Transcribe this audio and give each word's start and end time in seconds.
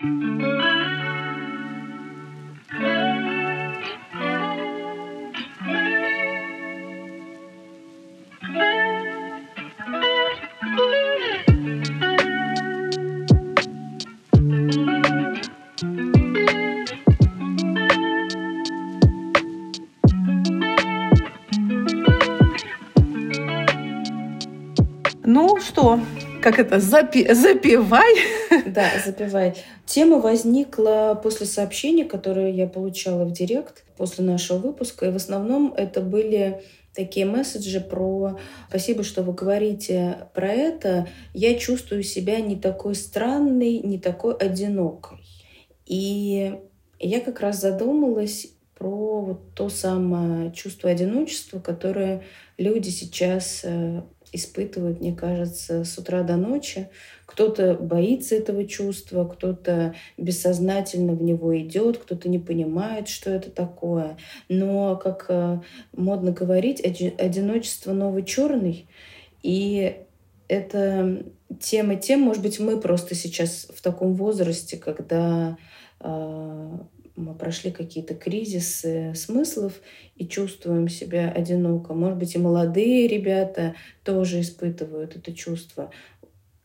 Ну 0.00 0.06
что, 25.60 25.98
как 26.40 26.60
это, 26.60 26.78
запи 26.78 27.26
запивай. 27.34 28.14
Да, 28.78 28.92
запивай. 29.04 29.54
Тема 29.86 30.20
возникла 30.20 31.18
после 31.20 31.46
сообщений, 31.46 32.04
которые 32.04 32.54
я 32.54 32.68
получала 32.68 33.24
в 33.24 33.32
директ 33.32 33.84
после 33.96 34.24
нашего 34.24 34.58
выпуска. 34.58 35.06
И 35.06 35.10
в 35.10 35.16
основном 35.16 35.74
это 35.76 36.00
были 36.00 36.62
такие 36.94 37.26
месседжи 37.26 37.80
про 37.80 38.38
«спасибо, 38.68 39.02
что 39.02 39.24
вы 39.24 39.32
говорите 39.32 40.28
про 40.32 40.52
это, 40.52 41.08
я 41.34 41.58
чувствую 41.58 42.04
себя 42.04 42.38
не 42.38 42.54
такой 42.54 42.94
странной, 42.94 43.80
не 43.80 43.98
такой 43.98 44.36
одинокой». 44.36 45.18
И 45.84 46.54
я 47.00 47.20
как 47.20 47.40
раз 47.40 47.60
задумалась 47.60 48.46
про 48.76 49.22
вот 49.22 49.54
то 49.56 49.70
самое 49.70 50.52
чувство 50.52 50.88
одиночества, 50.88 51.58
которое 51.58 52.22
люди 52.58 52.90
сейчас 52.90 53.62
э, 53.64 54.02
испытывают, 54.32 55.00
мне 55.00 55.16
кажется, 55.16 55.84
с 55.84 55.98
утра 55.98 56.22
до 56.22 56.36
ночи. 56.36 56.88
Кто-то 57.38 57.74
боится 57.74 58.34
этого 58.34 58.64
чувства, 58.66 59.24
кто-то 59.24 59.94
бессознательно 60.16 61.12
в 61.12 61.22
него 61.22 61.56
идет, 61.56 61.98
кто-то 61.98 62.28
не 62.28 62.40
понимает, 62.40 63.06
что 63.06 63.30
это 63.30 63.48
такое. 63.48 64.16
Но, 64.48 64.96
как 64.96 65.26
э, 65.28 65.60
модно 65.92 66.32
говорить, 66.32 66.80
одиночество 66.80 67.92
новый 67.92 68.24
черный. 68.24 68.88
И 69.44 69.98
это 70.48 71.22
тема 71.60 71.94
тем, 71.94 72.22
может 72.22 72.42
быть, 72.42 72.58
мы 72.58 72.80
просто 72.80 73.14
сейчас 73.14 73.68
в 73.72 73.82
таком 73.82 74.14
возрасте, 74.14 74.76
когда 74.76 75.56
э, 76.00 76.78
мы 77.18 77.34
прошли 77.34 77.70
какие-то 77.70 78.14
кризисы 78.14 79.12
смыслов 79.14 79.74
и 80.16 80.26
чувствуем 80.26 80.88
себя 80.88 81.30
одиноко. 81.30 81.92
Может 81.92 82.18
быть, 82.18 82.34
и 82.34 82.38
молодые 82.38 83.08
ребята 83.08 83.74
тоже 84.04 84.40
испытывают 84.40 85.16
это 85.16 85.32
чувство. 85.32 85.90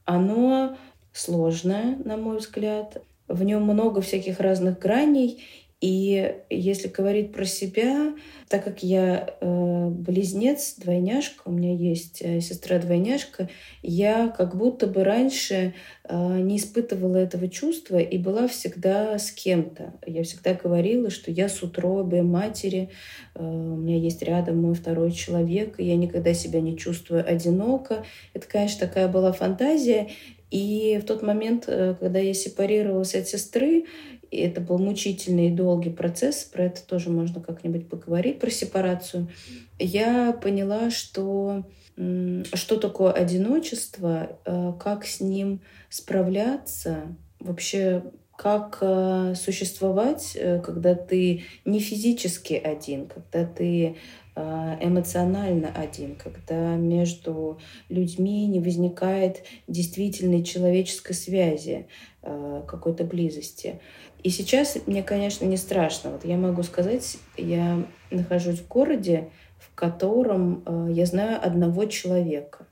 Оно 0.05 0.77
сложное, 1.11 1.97
на 2.03 2.17
мой 2.17 2.37
взгляд. 2.37 3.01
В 3.27 3.43
нем 3.43 3.63
много 3.63 4.01
всяких 4.01 4.39
разных 4.39 4.79
граней, 4.79 5.43
и 5.83 6.35
если 6.49 6.87
говорить 6.87 7.33
про 7.33 7.43
себя, 7.43 8.13
так 8.47 8.63
как 8.63 8.83
я 8.83 9.35
э, 9.41 9.87
близнец, 9.89 10.75
двойняшка, 10.77 11.41
у 11.43 11.51
меня 11.51 11.75
есть 11.75 12.21
э, 12.21 12.39
сестра-двойняшка, 12.39 13.49
я 13.81 14.29
как 14.29 14.55
будто 14.55 14.87
бы 14.87 15.03
раньше 15.03 15.73
э, 16.05 16.39
не 16.39 16.55
испытывала 16.55 17.17
этого 17.17 17.49
чувства 17.49 17.97
и 17.97 18.17
была 18.17 18.47
всегда 18.47 19.19
с 19.19 19.29
кем-то. 19.31 19.93
Я 20.05 20.23
всегда 20.23 20.53
говорила, 20.53 21.09
что 21.09 21.31
я 21.31 21.49
с 21.49 21.61
утроби 21.61 22.21
матери, 22.21 22.89
э, 23.35 23.43
у 23.43 23.75
меня 23.75 23.97
есть 23.97 24.23
рядом 24.23 24.61
мой 24.61 24.75
второй 24.75 25.11
человек, 25.11 25.81
и 25.81 25.83
я 25.83 25.97
никогда 25.97 26.33
себя 26.33 26.61
не 26.61 26.77
чувствую 26.77 27.29
одиноко. 27.29 28.05
Это, 28.33 28.47
конечно, 28.47 28.87
такая 28.87 29.09
была 29.09 29.33
фантазия. 29.33 30.07
И 30.53 30.99
в 31.01 31.05
тот 31.07 31.23
момент, 31.23 31.63
э, 31.65 31.95
когда 31.99 32.19
я 32.19 32.31
сепарировалась 32.35 33.15
от 33.15 33.27
сестры, 33.27 33.85
и 34.33 34.37
это 34.37 34.61
был 34.61 34.79
мучительный 34.79 35.47
и 35.47 35.55
долгий 35.55 35.91
процесс, 35.91 36.43
про 36.43 36.65
это 36.65 36.81
тоже 36.81 37.11
можно 37.11 37.39
как-нибудь 37.39 37.87
поговорить, 37.87 38.39
про 38.39 38.49
сепарацию, 38.49 39.29
я 39.77 40.33
поняла, 40.33 40.89
что 40.89 41.63
что 41.95 42.77
такое 42.77 43.11
одиночество, 43.11 44.39
э, 44.45 44.73
как 44.79 45.05
с 45.05 45.19
ним 45.19 45.61
справляться, 45.89 47.15
вообще 47.39 48.03
как 48.35 48.79
э, 48.81 49.35
существовать, 49.35 50.35
э, 50.35 50.59
когда 50.59 50.95
ты 50.95 51.43
не 51.65 51.79
физически 51.79 52.53
один, 52.53 53.07
когда 53.07 53.45
ты 53.45 53.97
эмоционально 54.35 55.67
один, 55.75 56.15
когда 56.15 56.75
между 56.75 57.59
людьми 57.87 58.47
не 58.47 58.59
возникает 58.59 59.43
действительной 59.67 60.43
человеческой 60.43 61.13
связи, 61.13 61.85
какой-то 62.23 63.03
близости. 63.03 63.79
И 64.23 64.29
сейчас 64.29 64.77
мне, 64.85 65.03
конечно, 65.03 65.45
не 65.45 65.57
страшно. 65.57 66.11
Вот 66.11 66.23
я 66.23 66.37
могу 66.37 66.63
сказать, 66.63 67.17
я 67.35 67.85
нахожусь 68.09 68.59
в 68.59 68.67
городе, 68.69 69.29
в 69.59 69.75
котором 69.75 70.63
э, 70.65 70.87
я 70.93 71.05
знаю 71.05 71.45
одного 71.45 71.85
человека. 71.85 72.65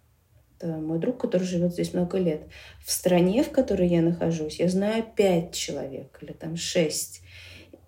Это 0.57 0.77
мой 0.77 0.97
друг, 0.97 1.19
который 1.19 1.43
живет 1.43 1.73
здесь 1.73 1.93
много 1.93 2.17
лет. 2.19 2.43
В 2.85 2.91
стране, 2.91 3.43
в 3.43 3.51
которой 3.51 3.89
я 3.89 4.01
нахожусь, 4.01 4.59
я 4.59 4.69
знаю 4.69 5.03
пять 5.15 5.53
человек 5.53 6.17
или 6.21 6.31
там 6.31 6.55
шесть. 6.55 7.21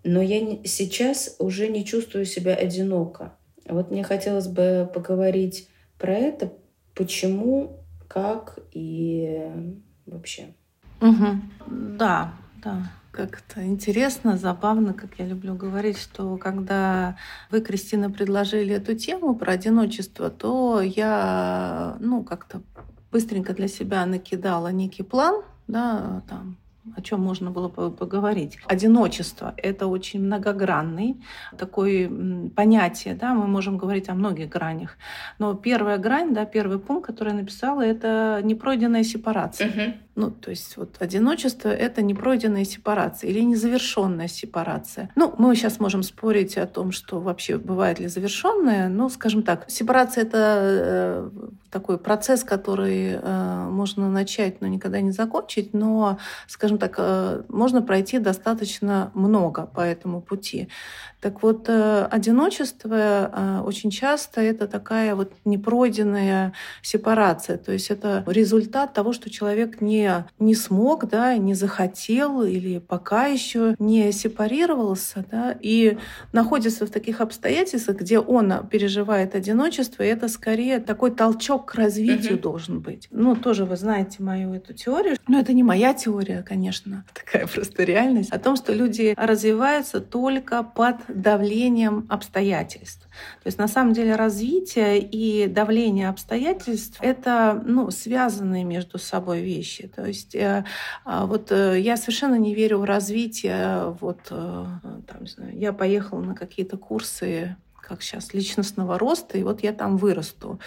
Но 0.04 0.22
я 0.22 0.42
не, 0.42 0.66
сейчас 0.66 1.38
уже 1.40 1.70
не 1.70 1.86
чувствую 1.86 2.26
себя 2.26 2.56
одиноко. 2.56 3.34
Вот 3.66 3.92
мне 3.92 4.04
хотелось 4.04 4.48
бы 4.48 4.90
поговорить 4.94 5.70
про 5.98 6.16
это, 6.16 6.52
почему, 6.96 7.78
как 8.10 8.60
и 8.74 9.48
вообще. 10.06 10.48
Угу. 11.00 11.98
Да, 11.98 12.34
да 12.62 12.92
как-то 13.14 13.64
интересно, 13.64 14.38
забавно, 14.38 14.94
как 14.94 15.20
я 15.20 15.28
люблю 15.28 15.54
говорить, 15.54 16.00
что 16.00 16.36
когда 16.38 17.16
вы, 17.52 17.62
Кристина, 17.62 18.10
предложили 18.10 18.74
эту 18.74 18.96
тему 18.96 19.36
про 19.36 19.54
одиночество, 19.54 20.32
то 20.32 20.82
я, 20.82 21.96
ну, 22.00 22.24
как-то 22.24 22.64
быстренько 23.12 23.54
для 23.54 23.68
себя 23.68 24.06
накидала 24.08 24.70
некий 24.70 25.04
план, 25.04 25.44
да, 25.68 26.24
там, 26.28 26.58
о 26.96 27.02
чем 27.02 27.22
можно 27.22 27.52
было 27.52 27.70
бы 27.70 27.92
поговорить. 27.92 28.58
Одиночество— 28.68 29.54
это 29.58 29.88
очень 29.88 30.22
многогранный 30.22 31.22
такое 31.58 32.10
понятие, 32.56 33.16
да, 33.16 33.34
мы 33.34 33.48
можем 33.48 33.78
говорить 33.78 34.10
о 34.10 34.14
многих 34.14 34.50
гранях. 34.50 34.98
Но 35.40 35.54
первая 35.54 35.98
грань, 35.98 36.34
да, 36.34 36.46
первый 36.46 36.80
пункт, 36.80 37.08
который 37.08 37.30
я 37.30 37.36
написала, 37.36 37.82
это 37.82 38.42
непройденная 38.44 39.04
сепарация. 39.04 39.68
Uh-huh. 39.68 39.94
Ну, 40.16 40.30
то 40.30 40.52
есть 40.52 40.78
вот 40.78 40.98
одиночество— 41.00 41.70
это 41.70 42.02
непройденная 42.02 42.66
сепарация 42.66 43.30
или 43.30 43.40
незавершенная 43.40 44.28
сепарация. 44.28 45.10
Ну, 45.16 45.34
мы 45.38 45.56
сейчас 45.56 45.80
можем 45.80 46.04
спорить 46.04 46.58
о 46.58 46.68
том, 46.68 46.92
что 46.92 47.20
вообще 47.20 47.58
бывает 47.58 48.00
ли 48.00 48.08
завершенная, 48.08 48.90
но, 48.90 49.10
скажем 49.10 49.42
так, 49.42 49.66
сепарация— 49.70 50.24
это 50.26 50.60
э, 50.62 51.30
такой 51.74 51.98
процесс, 51.98 52.44
который 52.44 53.20
э, 53.22 53.68
можно 53.70 54.10
начать, 54.10 54.62
но 54.62 54.68
никогда 54.68 55.02
не 55.02 55.12
закончить, 55.12 55.74
но, 55.74 56.20
скажем 56.48 56.78
так, 56.78 56.96
э, 56.98 57.42
можно 57.50 57.82
пройти 57.82 58.20
достаточно 58.20 59.12
много 59.16 59.66
по 59.66 59.82
этому 59.82 60.22
пути. 60.22 60.70
Так 61.24 61.42
вот, 61.42 61.70
э, 61.70 62.06
одиночество 62.12 62.96
э, 62.96 63.62
очень 63.66 63.92
часто 63.92 64.42
это 64.42 64.68
такая 64.68 65.16
вот 65.16 65.32
непройденная 65.46 66.52
сепарация. 66.82 67.58
То 67.58 67.72
есть 67.72 67.90
это 67.92 68.26
результат 68.28 68.94
того, 68.94 69.14
что 69.14 69.30
человек 69.30 69.80
не, 69.80 70.26
не 70.40 70.54
смог, 70.54 71.08
да, 71.08 71.38
не 71.38 71.54
захотел 71.54 72.44
или 72.44 72.80
пока 72.80 73.28
еще 73.28 73.76
не 73.80 74.12
сепарировался, 74.12 75.26
да, 75.32 75.56
и 75.62 75.98
находится 76.34 76.86
в 76.86 76.90
таких 76.90 77.22
обстоятельствах, 77.22 77.98
где 78.00 78.20
он 78.20 78.68
переживает 78.70 79.34
одиночество, 79.34 80.04
и 80.04 80.08
это 80.08 80.28
скорее 80.28 80.80
такой 80.80 81.12
толчок 81.12 81.63
к 81.66 81.76
развитию 81.76 82.38
uh-huh. 82.38 82.42
должен 82.42 82.80
быть. 82.80 83.08
Ну, 83.12 83.36
тоже 83.36 83.66
вы 83.66 83.76
знаете 83.76 84.22
мою 84.22 84.54
эту 84.54 84.74
теорию. 84.74 85.18
Но 85.28 85.40
это 85.40 85.54
не 85.54 85.64
моя 85.64 85.94
теория, 85.94 86.44
конечно, 86.44 87.06
такая 87.14 87.48
просто 87.48 87.84
реальность. 87.84 88.32
О 88.32 88.40
том, 88.40 88.56
что 88.56 88.74
люди 88.74 89.14
развиваются 89.18 90.00
только 90.00 90.64
под 90.64 90.98
давлением 91.08 92.06
обстоятельств. 92.10 93.08
То 93.44 93.48
есть 93.48 93.58
на 93.58 93.68
самом 93.68 93.94
деле 93.94 94.16
развитие 94.16 95.00
и 95.00 95.48
давление 95.48 96.10
обстоятельств— 96.10 96.98
это 97.02 97.62
ну, 97.66 97.92
связанные 97.92 98.64
между 98.64 98.98
собой 98.98 99.42
вещи. 99.42 99.88
То 99.88 100.06
есть 100.06 100.36
э, 100.36 100.66
а, 101.06 101.26
вот 101.26 101.52
э, 101.52 101.80
я 101.80 101.98
совершенно 101.98 102.36
не 102.36 102.56
верю 102.56 102.80
в 102.80 102.86
развитие. 102.86 103.96
Вот, 104.02 104.20
э, 104.30 104.66
там, 105.08 105.28
знаю, 105.28 105.58
я 105.58 105.74
поехала 105.74 106.22
на 106.22 106.36
какие-то 106.36 106.78
курсы 106.78 107.56
как 107.84 108.02
сейчас, 108.02 108.34
личностного 108.34 108.98
роста, 108.98 109.38
и 109.38 109.44
вот 109.44 109.62
я 109.62 109.74
там 109.74 109.98
вырасту. 109.98 110.60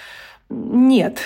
Нет, 0.49 1.19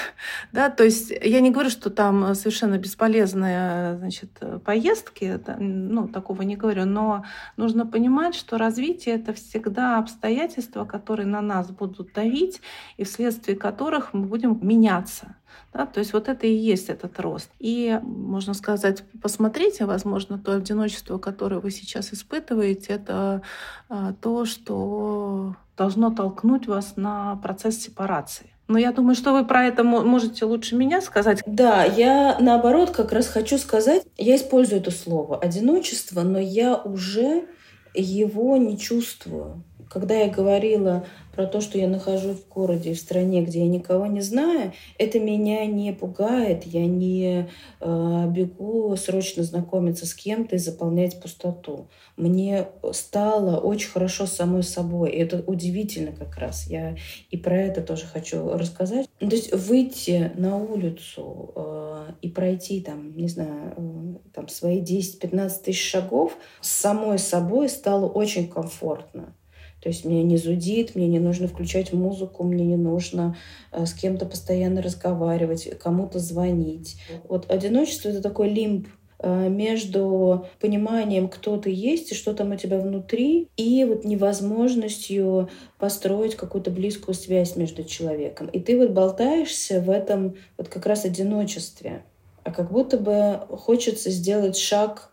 да, 0.51 0.71
то 0.71 0.83
есть 0.83 1.11
я 1.11 1.41
не 1.41 1.51
говорю, 1.51 1.69
что 1.69 1.91
там 1.91 2.35
совершенно 2.35 2.79
бесполезные, 2.79 3.99
значит, 3.99 4.31
поездки, 4.65 5.39
ну, 5.59 6.09
такого 6.09 6.41
не 6.41 6.57
говорю, 6.57 6.87
но 6.87 7.25
нужно 7.59 7.87
понимать, 7.87 8.35
что 8.35 8.57
развитие— 8.57 9.15
это 9.17 9.35
всегда 9.35 9.99
обстоятельства, 9.99 10.87
которые 10.87 11.27
на 11.27 11.43
нас 11.43 11.71
будут 11.71 12.15
давить, 12.15 12.63
и 12.97 13.05
вследствие 13.05 13.59
которых 13.59 14.15
мы 14.15 14.27
будем 14.27 14.59
меняться. 14.63 15.37
Да, 15.73 15.85
то 15.85 16.01
есть 16.01 16.13
вот 16.13 16.29
это 16.29 16.47
и 16.47 16.55
есть 16.55 16.89
этот 16.89 17.21
рост. 17.21 17.51
И, 17.59 17.99
можно 18.03 18.55
сказать, 18.55 19.05
посмотрите, 19.21 19.85
возможно, 19.85 20.39
то 20.39 20.57
одиночество, 20.57 21.19
которое 21.19 21.61
вы 21.61 21.71
сейчас 21.71 22.13
испытываете, 22.13 22.95
это 22.95 23.43
а, 23.89 24.13
то, 24.15 24.45
что 24.47 25.57
должно 25.77 26.11
толкнуть 26.11 26.67
вас 26.67 26.97
на 26.97 27.37
процесс 27.37 27.81
сепарации. 27.81 28.53
Но 28.71 28.79
я 28.79 28.93
думаю, 28.93 29.17
что 29.17 29.33
вы 29.33 29.45
про 29.45 29.65
это 29.65 29.83
можете 29.83 30.45
лучше 30.45 30.77
меня 30.77 31.01
сказать. 31.01 31.43
Да, 31.45 31.83
я 31.83 32.37
наоборот 32.39 32.93
как 32.93 33.11
раз 33.11 33.27
хочу 33.27 33.59
сказать, 33.59 34.05
я 34.17 34.37
использую 34.37 34.81
это 34.81 34.93
слово 34.93 35.37
одиночество, 35.39 36.23
но 36.23 36.39
я 36.39 36.77
уже 36.77 37.47
его 37.95 38.57
не 38.59 38.79
чувствую. 38.79 39.65
Когда 39.91 40.15
я 40.15 40.29
говорила 40.29 41.05
про 41.41 41.47
то, 41.47 41.63
что 41.63 41.79
я 41.79 41.89
нахожусь 41.89 42.37
в 42.37 42.49
городе, 42.53 42.93
в 42.93 42.99
стране, 42.99 43.41
где 43.41 43.61
я 43.61 43.67
никого 43.67 44.05
не 44.05 44.21
знаю, 44.21 44.75
это 44.99 45.19
меня 45.19 45.65
не 45.65 45.91
пугает. 45.95 46.67
Я 46.67 46.85
не 46.85 47.49
э, 47.81 48.27
бегу 48.29 48.95
срочно 48.97 49.43
знакомиться 49.43 50.05
с 50.05 50.13
кем-то 50.13 50.57
и 50.57 50.59
заполнять 50.59 51.19
пустоту. 51.19 51.89
Мне 52.19 52.67
стало 52.93 53.57
очень 53.59 53.89
хорошо 53.89 54.27
с 54.27 54.33
самой 54.33 54.63
собой. 54.63 55.13
И 55.13 55.17
это 55.17 55.43
удивительно 55.47 56.13
как 56.13 56.37
раз. 56.37 56.67
Я 56.67 56.97
и 57.31 57.39
про 57.39 57.57
это 57.57 57.81
тоже 57.81 58.05
хочу 58.05 58.51
рассказать. 58.51 59.09
То 59.19 59.25
есть 59.25 59.55
выйти 59.55 60.33
на 60.35 60.59
улицу 60.59 61.55
э, 61.57 62.13
и 62.21 62.29
пройти 62.29 62.83
там, 62.83 63.17
не 63.17 63.29
знаю, 63.29 63.73
э, 63.79 64.31
там 64.35 64.49
свои 64.49 64.83
10-15 64.83 65.63
тысяч 65.65 65.91
шагов 65.91 66.37
с 66.61 66.71
самой 66.71 67.19
собой 67.19 67.71
стало 67.71 68.11
очень 68.11 68.47
комфортно. 68.47 69.35
То 69.81 69.89
есть 69.89 70.05
мне 70.05 70.23
не 70.23 70.37
зудит, 70.37 70.95
мне 70.95 71.09
не 71.09 71.19
нужно 71.19 71.49
включать 71.49 71.93
музыку, 71.93 72.45
мне 72.45 72.65
не 72.65 72.77
нужно 72.77 73.37
э, 73.73 73.87
с 73.87 73.95
кем-то 73.95 74.27
постоянно 74.27 74.83
разговаривать, 74.83 75.69
кому-то 75.79 76.19
звонить. 76.19 77.01
Вот 77.29 77.51
одиночество— 77.51 78.09
это 78.11 78.21
такой 78.21 78.51
лимб 78.51 78.89
э, 79.19 79.49
между 79.49 80.47
пониманием, 80.61 81.29
кто 81.29 81.57
ты 81.57 81.71
есть 81.71 82.13
и 82.13 82.15
что 82.15 82.35
там 82.35 82.53
у 82.53 82.57
тебя 82.57 82.79
внутри, 82.79 83.49
и 83.57 83.85
вот 83.85 84.05
невозможностью 84.05 85.49
построить 85.79 86.35
какую-то 86.35 86.71
близкую 86.71 87.15
связь 87.15 87.57
между 87.57 87.83
человеком. 87.83 88.49
И 88.49 88.61
ты 88.61 88.79
вот 88.79 88.91
болтаешься 88.91 89.81
в 89.81 89.89
этом 89.89 90.37
вот 90.59 90.69
как 90.69 90.85
раз 90.85 91.07
одиночестве. 91.07 92.05
А 92.45 92.53
как 92.53 92.71
будто 92.71 92.99
бы 92.99 93.41
хочется 93.57 94.11
сделать 94.11 94.57
шаг 94.57 95.11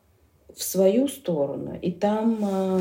в 0.53 0.63
свою 0.63 1.07
сторону. 1.07 1.77
И 1.81 1.91
там 1.91 2.39
э, 2.41 2.79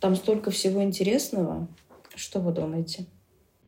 там 0.00 0.16
столько 0.16 0.50
всего 0.50 0.82
интересного. 0.82 1.68
Что 2.14 2.40
вы 2.40 2.52
думаете? 2.52 3.06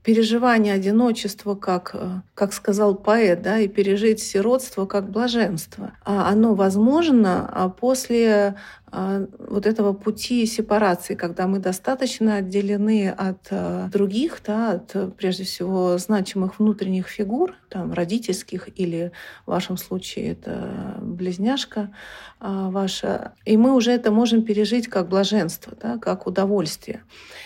переживание 0.02 0.74
одиночества, 0.74 1.54
как, 1.54 1.90
э, 1.94 2.22
как 2.34 2.52
сказал 2.52 2.94
поэт, 2.94 3.42
да, 3.42 3.58
и 3.58 3.68
пережить 3.68 4.20
сиротство 4.20 4.86
как 4.86 5.10
блаженство. 5.10 5.92
А 6.04 6.30
оно 6.30 6.54
возможно 6.54 7.48
а 7.52 7.68
после 7.68 8.56
вот 8.92 9.66
этого 9.66 9.92
пути 9.92 10.46
сепарации, 10.46 11.14
когда 11.14 11.46
мы 11.46 11.58
достаточно 11.58 12.36
отделены 12.36 13.08
от 13.08 13.46
а, 13.50 13.88
других, 13.88 14.40
да, 14.46 14.72
от 14.72 15.16
прежде 15.16 15.44
всего 15.44 15.96
значимых 15.98 16.58
внутренних 16.58 17.08
фигур, 17.08 17.54
там, 17.68 17.92
родительских 17.92 18.68
или 18.76 19.12
в 19.46 19.50
вашем 19.50 19.76
случае 19.76 20.32
это 20.32 20.96
близняшка 21.00 21.90
ваша, 22.40 23.34
и 23.44 23.56
мы 23.56 23.74
уже 23.74 23.92
это 23.92 24.10
можем 24.10 24.42
пережить 24.42 24.88
как 24.88 25.08
блаженство, 25.08 25.74
да, 25.80 25.98
как 25.98 26.26
удовольствие. 26.26 27.02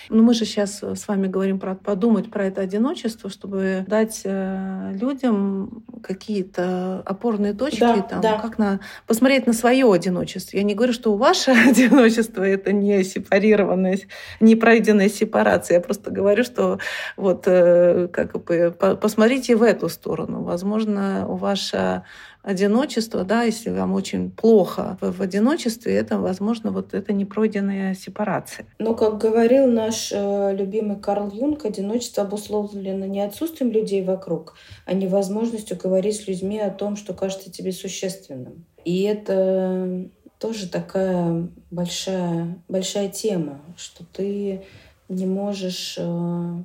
Но 0.09 0.23
мы 0.23 0.35
же 0.35 0.45
сейчас 0.45 0.83
с 0.83 1.09
вами 1.09 1.27
говорим 1.27 1.59
про 1.59 1.75
подумать 1.75 2.31
про 2.31 2.47
это 2.47 2.61
одиночество, 2.61 3.31
чтобы 3.31 3.85
дать 3.89 4.23
э, 4.25 4.93
людям 4.95 5.83
какие-то 6.03 7.03
опорные 7.05 7.55
точки, 7.55 7.81
да, 7.81 8.03
там, 8.03 8.21
да. 8.21 8.39
как 8.39 8.59
на 8.59 8.81
посмотреть 9.07 9.47
на 9.47 9.53
свое 9.53 9.91
одиночество. 9.91 10.57
Я 10.57 10.63
не 10.63 10.75
говорю, 10.75 10.93
что 10.93 11.13
у 11.13 11.17
вас 11.17 11.34
ваше 11.35 11.51
одиночество— 11.71 12.43
это 12.43 12.73
не 12.73 13.03
сепарированная, 13.05 13.99
не 14.41 14.57
пройденная 14.57 15.09
сепарация. 15.09 15.77
Я 15.77 15.81
просто 15.81 16.11
говорю, 16.11 16.45
что 16.45 16.79
вот 17.17 17.45
э, 17.47 18.09
как 18.13 18.45
бы 18.45 18.75
посмотрите 19.01 19.57
в 19.57 19.63
эту 19.63 19.89
сторону. 19.89 20.43
Возможно, 20.43 21.27
ваше 21.29 22.03
одиночество, 22.43 23.25
да, 23.25 23.43
если 23.43 23.71
вам 23.71 23.95
очень 23.95 24.31
плохо 24.31 24.99
в, 25.01 25.23
одиночестве, 25.23 25.95
это, 25.95 26.19
возможно, 26.19 26.71
вот 26.71 26.93
это 26.93 27.13
непройденная 27.13 27.95
сепарация. 27.95 28.67
Но, 28.79 28.95
как 28.95 29.17
говорил 29.19 29.67
наш 29.67 30.13
э, 30.13 30.55
любимый 30.55 30.99
Карл 30.99 31.31
Юнг, 31.31 31.65
одиночество 31.65 32.25
обусловлено 32.25 33.07
не 33.07 33.23
отсутствием 33.23 33.73
людей 33.73 34.05
вокруг, 34.05 34.55
а 34.85 34.93
невозможностью 34.93 35.79
говорить 35.83 36.17
с 36.17 36.29
людьми 36.29 36.61
о 36.61 36.71
том, 36.71 36.97
что 36.97 37.15
кажется 37.15 37.51
тебе 37.51 37.73
существенным. 37.73 38.67
И 38.85 39.03
это 39.05 40.11
тоже 40.45 40.69
такая 40.69 41.49
большая, 41.71 42.59
большая 42.69 43.09
тема, 43.09 43.63
что 43.79 44.05
ты 44.05 44.61
не 45.09 45.25
можешь 45.25 45.95
э, 45.97 46.63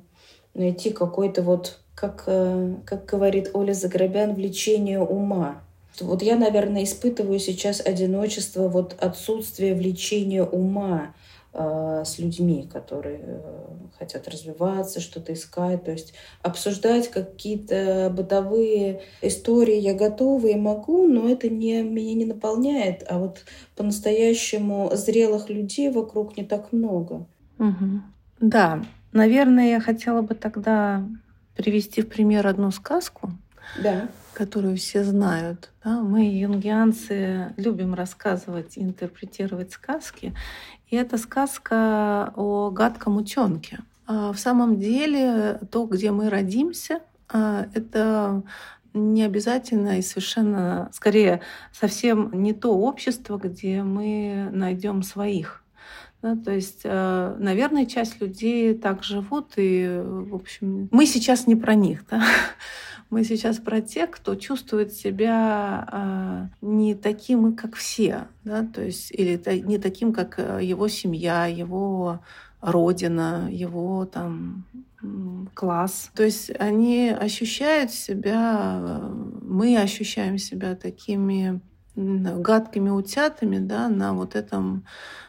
найти 0.52 0.90
какой-то 0.90 1.40
вот, 1.40 1.78
как, 1.94 2.24
э, 2.26 2.74
как 2.84 3.06
говорит 3.06 3.52
Оля 3.54 3.72
Заграбян, 3.72 4.34
влечение 4.34 5.00
ума. 5.00 5.62
Вот 5.98 6.20
я, 6.20 6.36
наверное, 6.36 6.84
испытываю 6.84 7.38
сейчас 7.38 7.80
одиночество, 7.80 8.68
вот 8.68 8.94
отсутствие 9.00 9.74
влечения 9.74 10.44
ума 10.44 11.14
с 11.52 12.18
людьми, 12.18 12.68
которые 12.72 13.20
э, 13.22 13.40
хотят 13.98 14.28
развиваться, 14.28 15.00
что-то 15.00 15.32
искать. 15.32 15.84
То 15.84 15.90
есть 15.90 16.14
обсуждать 16.42 17.10
какие-то 17.10 18.12
бытовые 18.14 19.02
истории 19.20 19.76
я 19.76 19.94
готова 19.94 20.46
и 20.46 20.54
могу, 20.54 21.08
но 21.08 21.28
это 21.28 21.48
не, 21.48 21.82
меня 21.82 22.14
не 22.14 22.24
наполняет. 22.24 23.04
А 23.08 23.18
вот 23.18 23.44
по-настоящему 23.74 24.90
зрелых 24.94 25.50
людей 25.50 25.90
вокруг 25.90 26.36
не 26.36 26.44
так 26.44 26.72
много. 26.72 27.26
Угу. 27.58 28.00
Да, 28.40 28.84
наверное, 29.12 29.70
я 29.70 29.80
хотела 29.80 30.22
бы 30.22 30.34
тогда 30.34 31.04
привести 31.56 32.02
в 32.02 32.08
пример 32.08 32.46
одну 32.46 32.70
сказку. 32.70 33.32
Да 33.82 34.08
которую 34.32 34.76
все 34.76 35.04
знают. 35.04 35.70
Да? 35.84 36.00
Мы, 36.00 36.24
юнгианцы, 36.24 37.52
любим 37.56 37.94
рассказывать 37.94 38.72
интерпретировать 38.76 39.72
сказки. 39.72 40.34
И 40.88 40.96
это 40.96 41.18
сказка 41.18 42.32
о 42.36 42.70
гадком 42.70 43.16
утенке. 43.16 43.80
А 44.06 44.32
в 44.32 44.38
самом 44.38 44.78
деле, 44.78 45.60
то, 45.70 45.86
где 45.86 46.10
мы 46.10 46.30
родимся, 46.30 47.00
а, 47.28 47.66
это 47.74 48.42
не 48.92 49.22
обязательно 49.22 49.98
и 49.98 50.02
совершенно, 50.02 50.90
скорее, 50.92 51.42
совсем 51.72 52.42
не 52.42 52.52
то 52.52 52.76
общество, 52.76 53.38
где 53.38 53.82
мы 53.82 54.48
найдем 54.50 55.02
своих. 55.02 55.62
Да, 56.22 56.36
то 56.36 56.50
есть, 56.50 56.82
а, 56.84 57.36
наверное, 57.38 57.86
часть 57.86 58.20
людей 58.20 58.74
так 58.74 59.04
живут, 59.04 59.52
и, 59.56 60.02
в 60.02 60.34
общем, 60.34 60.88
мы 60.90 61.06
сейчас 61.06 61.46
не 61.46 61.56
про 61.56 61.74
них. 61.74 62.04
Да? 62.10 62.22
Мы 63.10 63.24
сейчас 63.24 63.58
про 63.58 63.80
тех, 63.80 64.10
кто 64.12 64.36
чувствует 64.36 64.92
себя 64.92 65.86
э, 65.90 66.46
не 66.60 66.94
таким, 66.94 67.56
как 67.56 67.74
все, 67.74 68.28
да, 68.44 68.64
то 68.64 68.82
есть 68.82 69.10
или 69.10 69.40
не 69.66 69.78
таким, 69.78 70.12
как 70.12 70.38
э, 70.38 70.60
его 70.62 70.86
семья, 70.88 71.46
его 71.46 72.20
родина, 72.60 73.48
его 73.50 74.04
там 74.04 74.64
класс. 75.54 76.10
То 76.14 76.22
есть 76.24 76.50
они 76.58 77.08
ощущают 77.08 77.90
себя, 77.90 79.00
мы 79.42 79.76
ощущаем 79.78 80.38
себя 80.38 80.76
такими 80.76 81.60
гадкими 81.96 82.90
утятами, 82.90 83.58
да, 83.58 83.88
на 83.88 84.12
вот 84.12 84.36
этом 84.36 84.84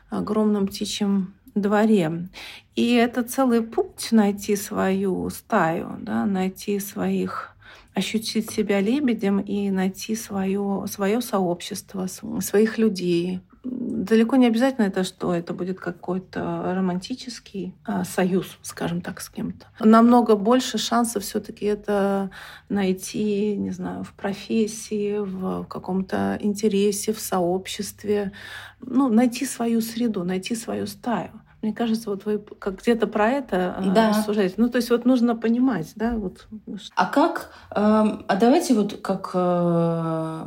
огромном 0.10 0.68
птичьем 0.68 1.34
дворе. 1.56 2.30
И 2.76 2.94
это 2.94 3.24
целый 3.24 3.62
путь 3.62 4.10
найти 4.12 4.56
свою 4.56 5.30
стаю, 5.30 5.98
да, 6.00 6.26
найти 6.26 6.80
своих 6.80 7.51
ощутить 7.94 8.50
себя 8.52 8.80
лебедем 8.80 9.40
и 9.40 9.70
найти 9.70 10.16
свое, 10.16 10.86
свое 10.88 11.22
сообщество, 11.22 12.08
своих 12.40 12.78
людей. 12.78 13.42
Далеко 13.64 14.38
не 14.38 14.48
обязательно 14.48 14.86
это, 14.86 15.04
что 15.04 15.34
это 15.34 15.54
будет 15.54 15.80
какой-то 15.80 16.74
романтический 16.74 17.76
а, 17.86 18.04
союз, 18.04 18.58
скажем 18.64 19.02
так, 19.02 19.22
с 19.22 19.30
кем-то. 19.30 19.68
Намного 19.80 20.36
больше 20.36 20.80
шансов 20.80 21.24
все-таки 21.24 21.66
это 21.66 22.32
найти, 22.70 23.56
не 23.56 23.70
знаю, 23.70 24.04
в 24.04 24.14
профессии, 24.14 25.20
в 25.20 25.66
каком-то 25.66 26.40
интересе, 26.42 27.14
в 27.14 27.20
сообществе, 27.20 28.32
ну, 28.80 29.10
найти 29.10 29.46
свою 29.46 29.82
среду, 29.82 30.24
найти 30.24 30.56
свою 30.56 30.88
стаю. 30.88 31.41
Мне 31.62 31.74
кажется, 31.74 32.10
вот 32.10 32.26
вы 32.26 32.40
как 32.40 32.82
где-то 32.82 33.06
про 33.06 33.30
это 33.30 33.76
а, 33.78 33.82
да. 33.82 34.10
рассуждаете. 34.10 34.56
Ну, 34.58 34.70
то 34.70 34.78
есть 34.78 34.90
вот 34.90 35.06
нужно 35.06 35.36
понимать, 35.36 35.92
да, 35.96 36.16
вот. 36.16 36.48
А 36.96 37.06
как, 37.06 37.52
э, 37.70 37.76
а 37.76 38.36
давайте 38.36 38.74
вот 38.74 39.00
как 39.02 39.32
э, 39.36 40.46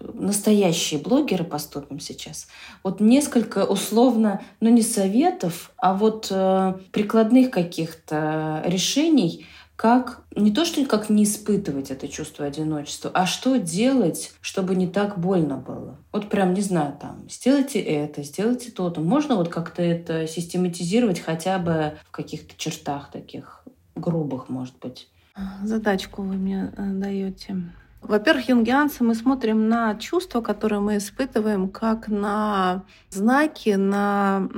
настоящие 0.00 1.00
блогеры 1.00 1.44
поступим 1.44 2.00
сейчас. 2.00 2.48
Вот 2.82 3.00
несколько 3.00 3.66
условно, 3.66 4.40
ну 4.60 4.70
не 4.70 4.82
советов, 4.82 5.72
а 5.76 5.92
вот 5.92 6.28
э, 6.30 6.74
прикладных 6.92 7.50
каких-то 7.50 8.62
решений, 8.64 9.46
как 9.78 10.24
не 10.34 10.50
то, 10.50 10.64
что 10.64 10.84
как 10.86 11.08
не 11.08 11.22
испытывать 11.22 11.92
это 11.92 12.08
чувство 12.08 12.44
одиночества, 12.44 13.12
а 13.14 13.26
что 13.26 13.58
делать, 13.58 14.32
чтобы 14.40 14.74
не 14.74 14.88
так 14.88 15.20
больно 15.20 15.56
было. 15.56 15.96
Вот 16.10 16.28
прям, 16.28 16.52
не 16.52 16.62
знаю, 16.62 16.98
там, 17.00 17.28
сделайте 17.30 17.78
это, 17.78 18.24
сделайте 18.24 18.72
то-то. 18.72 19.00
Можно 19.00 19.36
вот 19.36 19.50
как-то 19.50 19.80
это 19.80 20.26
систематизировать 20.26 21.20
хотя 21.20 21.60
бы 21.60 21.96
в 22.04 22.10
каких-то 22.10 22.54
чертах 22.56 23.12
таких 23.12 23.64
грубых, 23.94 24.48
может 24.48 24.76
быть. 24.80 25.08
Задачку 25.62 26.22
вы 26.22 26.34
мне 26.34 26.72
э, 26.76 26.90
даете. 26.94 27.56
Во-первых, 28.00 28.48
юнгианцы 28.48 29.02
мы 29.02 29.14
смотрим 29.14 29.68
на 29.68 29.94
чувства, 29.96 30.40
которые 30.40 30.80
мы 30.80 30.98
испытываем, 30.98 31.68
как 31.68 32.08
на 32.08 32.84
знаки, 33.10 33.70
на 33.70 34.48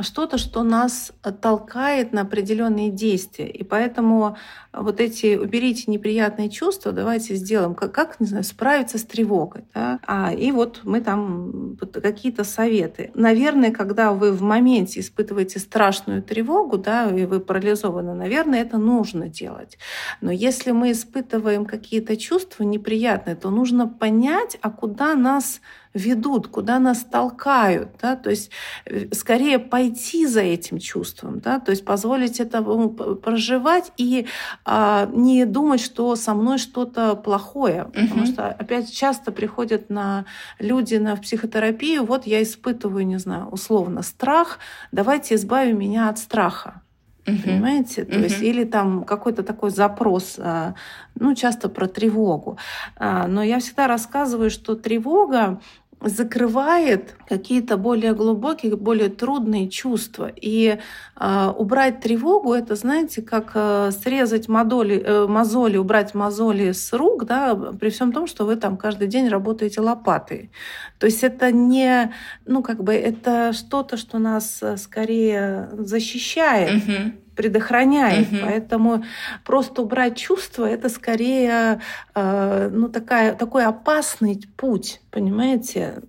что-то, 0.00 0.38
что 0.38 0.62
нас 0.62 1.12
толкает 1.40 2.12
на 2.12 2.22
определенные 2.22 2.90
действия. 2.90 3.48
И 3.48 3.62
поэтому 3.62 4.36
вот 4.72 5.00
эти 5.00 5.36
уберите 5.36 5.90
неприятные 5.90 6.48
чувства, 6.48 6.92
давайте 6.92 7.34
сделаем, 7.34 7.74
как, 7.74 7.92
как 7.92 8.20
не 8.20 8.26
знаю, 8.26 8.44
справиться 8.44 8.98
с 8.98 9.04
тревогой. 9.04 9.64
Да? 9.74 10.00
А, 10.06 10.32
и 10.32 10.50
вот 10.50 10.80
мы 10.84 11.02
там 11.02 11.76
вот 11.78 11.92
какие-то 12.02 12.42
советы. 12.42 13.10
Наверное, 13.14 13.70
когда 13.70 14.12
вы 14.12 14.32
в 14.32 14.42
моменте 14.42 15.00
испытываете 15.00 15.58
страшную 15.58 16.22
тревогу, 16.22 16.78
да, 16.78 17.10
и 17.10 17.26
вы 17.26 17.40
парализованы, 17.40 18.14
наверное, 18.14 18.62
это 18.62 18.78
нужно 18.78 19.28
делать. 19.28 19.76
Но 20.20 20.32
если 20.32 20.70
мы 20.70 20.92
испытываем 20.92 21.66
какие-то 21.66 22.16
чувства 22.16 22.61
неприятные, 22.62 23.36
то 23.36 23.50
нужно 23.50 23.88
понять, 23.88 24.58
а 24.60 24.70
куда 24.70 25.14
нас 25.14 25.60
ведут, 25.94 26.48
куда 26.48 26.78
нас 26.78 27.04
толкают, 27.04 27.90
да, 28.00 28.16
то 28.16 28.30
есть 28.30 28.50
э, 28.86 29.08
скорее 29.12 29.58
пойти 29.58 30.26
за 30.26 30.40
этим 30.40 30.78
чувством, 30.78 31.40
да, 31.40 31.60
то 31.60 31.70
есть 31.70 31.84
позволить 31.84 32.40
этому 32.40 32.90
проживать 32.90 33.92
и 33.96 34.26
а, 34.64 35.06
не 35.12 35.44
думать, 35.44 35.80
что 35.80 36.16
со 36.16 36.34
мной 36.34 36.58
что-то 36.58 37.14
плохое, 37.14 37.84
угу. 37.84 37.92
потому 37.92 38.26
что 38.26 38.48
опять 38.48 38.92
часто 38.92 39.32
приходят 39.32 39.90
на 39.90 40.24
люди 40.58 40.94
на 40.94 41.16
психотерапию, 41.16 42.04
вот 42.04 42.26
я 42.26 42.42
испытываю, 42.42 43.06
не 43.06 43.18
знаю, 43.18 43.48
условно 43.48 44.02
страх, 44.02 44.58
давайте 44.92 45.34
избавим 45.34 45.78
меня 45.78 46.08
от 46.08 46.18
страха. 46.18 46.81
Uh-huh. 47.24 47.44
Понимаете? 47.44 48.04
То 48.04 48.18
uh-huh. 48.18 48.22
есть, 48.24 48.42
или 48.42 48.64
там 48.64 49.04
какой-то 49.04 49.42
такой 49.42 49.70
запрос, 49.70 50.36
а, 50.38 50.74
ну, 51.14 51.34
часто 51.34 51.68
про 51.68 51.86
тревогу. 51.86 52.58
А, 52.96 53.28
но 53.28 53.42
я 53.42 53.58
всегда 53.60 53.86
рассказываю, 53.86 54.50
что 54.50 54.74
тревога 54.74 55.60
закрывает 56.04 57.14
какие-то 57.28 57.76
более 57.76 58.14
глубокие, 58.14 58.76
более 58.76 59.08
трудные 59.08 59.68
чувства. 59.68 60.30
И 60.34 60.78
э, 61.16 61.52
убрать 61.56 62.00
тревогу, 62.00 62.52
это, 62.52 62.74
знаете, 62.74 63.22
как 63.22 63.52
э, 63.54 63.90
срезать 63.92 64.48
модоли, 64.48 65.02
э, 65.04 65.26
мозоли, 65.26 65.76
убрать 65.76 66.14
мозоли 66.14 66.72
с 66.72 66.92
рук, 66.92 67.24
да, 67.24 67.54
при 67.54 67.90
всем 67.90 68.12
том, 68.12 68.26
что 68.26 68.44
вы 68.44 68.56
там 68.56 68.76
каждый 68.76 69.08
день 69.08 69.28
работаете 69.28 69.80
лопатой. 69.80 70.50
То 70.98 71.06
есть 71.06 71.22
это 71.22 71.52
не, 71.52 72.12
ну, 72.46 72.62
как 72.62 72.82
бы, 72.82 72.94
это 72.94 73.52
что-то, 73.52 73.96
что 73.96 74.18
нас 74.18 74.58
э, 74.62 74.76
скорее 74.76 75.68
защищает. 75.72 76.84
Mm-hmm 76.84 77.21
предохраняет. 77.34 78.32
Угу. 78.32 78.40
Поэтому 78.42 79.04
просто 79.44 79.82
убрать 79.82 80.16
чувства 80.16 80.66
это 80.66 80.88
скорее 80.88 81.80
э, 82.14 82.70
ну, 82.72 82.88
такая, 82.88 83.34
такой 83.34 83.64
опасный 83.64 84.40
путь, 84.56 85.00
понимаете? 85.10 86.02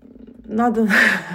надо, 0.46 0.88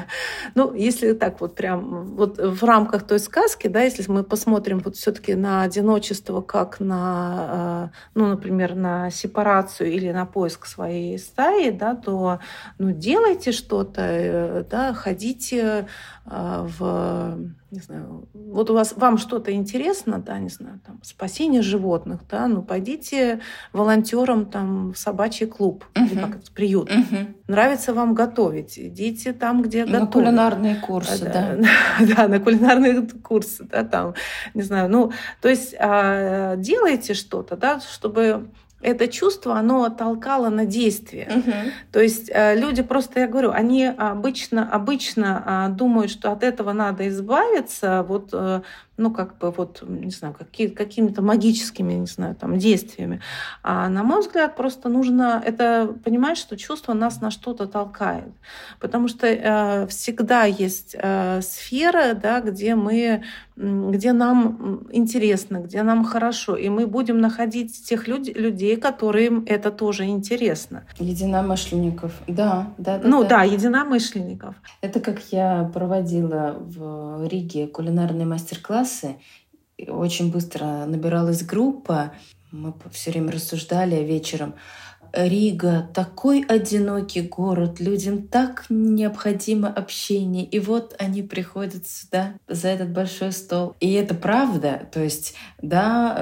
ну, 0.54 0.74
если 0.74 1.12
так 1.12 1.40
вот 1.40 1.54
прям, 1.54 2.14
вот 2.16 2.38
в 2.38 2.64
рамках 2.64 3.06
той 3.06 3.18
сказки, 3.18 3.68
да, 3.68 3.82
если 3.82 4.10
мы 4.10 4.22
посмотрим 4.22 4.80
вот 4.80 4.96
все-таки 4.96 5.34
на 5.34 5.62
одиночество 5.62 6.40
как 6.40 6.80
на, 6.80 7.90
э, 7.94 7.96
ну, 8.14 8.26
например, 8.26 8.74
на 8.74 9.10
сепарацию 9.10 9.90
или 9.92 10.10
на 10.10 10.26
поиск 10.26 10.66
своей 10.66 11.18
стаи, 11.18 11.70
да, 11.70 11.94
то, 11.94 12.40
ну, 12.78 12.92
делайте 12.92 13.52
что-то, 13.52 14.02
э, 14.02 14.64
да, 14.70 14.94
ходите 14.94 15.86
в 16.30 17.38
не 17.70 17.80
знаю, 17.80 18.28
вот 18.32 18.70
у 18.70 18.74
вас 18.74 18.94
вам 18.96 19.18
что-то 19.18 19.52
интересно, 19.52 20.18
да, 20.18 20.38
не 20.38 20.48
знаю, 20.48 20.80
там 20.86 21.00
спасение 21.02 21.60
животных, 21.60 22.20
да, 22.30 22.46
ну 22.46 22.62
пойдите 22.62 23.40
волонтером 23.74 24.46
там 24.46 24.92
в 24.92 24.98
собачий 24.98 25.46
клуб 25.46 25.84
uh-huh. 25.94 26.06
или 26.06 26.18
как 26.18 26.36
это 26.36 26.50
приют. 26.52 26.90
Uh-huh. 26.90 27.34
Нравится 27.46 27.92
вам 27.92 28.14
готовить, 28.14 28.78
идите 28.78 29.34
там, 29.34 29.60
где 29.60 29.84
на 29.84 30.00
готовят. 30.00 30.12
кулинарные 30.12 30.76
курсы, 30.76 31.24
да, 31.24 31.56
да, 31.56 31.66
да, 32.16 32.28
на 32.28 32.40
кулинарные 32.40 33.02
курсы, 33.02 33.64
да, 33.64 33.84
там, 33.84 34.14
не 34.54 34.62
знаю, 34.62 34.88
ну, 34.88 35.12
то 35.42 35.48
есть 35.48 35.74
а, 35.78 36.56
делайте 36.56 37.12
что-то, 37.12 37.56
да, 37.56 37.80
чтобы 37.80 38.48
это 38.80 39.08
чувство, 39.08 39.56
оно 39.56 39.88
толкало 39.88 40.48
на 40.48 40.64
действие. 40.64 41.28
Угу. 41.36 41.52
То 41.92 42.00
есть 42.00 42.30
э, 42.32 42.54
люди 42.54 42.82
просто, 42.82 43.20
я 43.20 43.26
говорю, 43.26 43.50
они 43.50 43.86
обычно, 43.86 44.70
обычно 44.70 45.68
э, 45.70 45.74
думают, 45.74 46.10
что 46.10 46.30
от 46.32 46.42
этого 46.42 46.72
надо 46.72 47.08
избавиться, 47.08 48.04
вот 48.06 48.30
э, 48.32 48.62
ну, 48.98 49.10
как 49.10 49.38
бы 49.38 49.50
вот, 49.50 49.82
не 49.86 50.10
знаю, 50.10 50.34
какие, 50.34 50.68
какими-то 50.68 51.22
магическими, 51.22 51.94
не 51.94 52.06
знаю, 52.06 52.34
там, 52.34 52.58
действиями. 52.58 53.20
А 53.62 53.88
на 53.88 54.02
мой 54.02 54.20
взгляд, 54.20 54.56
просто 54.56 54.88
нужно 54.88 55.42
это 55.44 55.94
понимать, 56.04 56.36
что 56.36 56.56
чувство 56.56 56.92
нас 56.92 57.20
на 57.20 57.30
что-то 57.30 57.66
толкает. 57.66 58.32
Потому 58.80 59.08
что 59.08 59.26
э, 59.26 59.86
всегда 59.86 60.44
есть 60.44 60.96
э, 60.98 61.40
сфера, 61.42 62.14
да, 62.14 62.40
где 62.40 62.74
мы 62.74 63.22
где 63.58 64.12
нам 64.12 64.86
интересно, 64.92 65.56
где 65.56 65.82
нам 65.82 66.04
хорошо, 66.04 66.54
и 66.54 66.68
мы 66.68 66.86
будем 66.86 67.20
находить 67.20 67.84
тех 67.84 68.06
люд- 68.06 68.36
людей, 68.36 68.76
которым 68.76 69.44
это 69.46 69.72
тоже 69.72 70.04
интересно. 70.04 70.84
Единомышленников, 70.98 72.12
да, 72.28 72.72
да, 72.78 72.98
да. 72.98 73.08
Ну 73.08 73.22
да, 73.22 73.28
да 73.28 73.42
единомышленников. 73.42 74.54
Это 74.80 75.00
как 75.00 75.18
я 75.32 75.68
проводила 75.74 76.56
в 76.60 77.26
Риге 77.26 77.66
кулинарный 77.66 78.24
мастер-класс 78.24 78.87
классы. 78.88 79.16
Очень 79.86 80.30
быстро 80.30 80.86
набиралась 80.86 81.42
группа. 81.42 82.12
Мы 82.50 82.74
все 82.90 83.10
время 83.10 83.32
рассуждали 83.32 83.96
вечером. 83.96 84.54
Рига 85.12 85.88
такой 85.94 86.44
одинокий 86.44 87.22
город, 87.22 87.80
людям 87.80 88.28
так 88.28 88.66
необходимо 88.68 89.68
общение. 89.68 90.44
И 90.44 90.58
вот 90.58 90.94
они 90.98 91.22
приходят 91.22 91.86
сюда 91.86 92.34
за 92.46 92.68
этот 92.68 92.90
большой 92.90 93.32
стол. 93.32 93.74
И 93.80 93.92
это 93.92 94.14
правда. 94.14 94.86
То 94.92 95.02
есть, 95.02 95.34
да, 95.62 96.14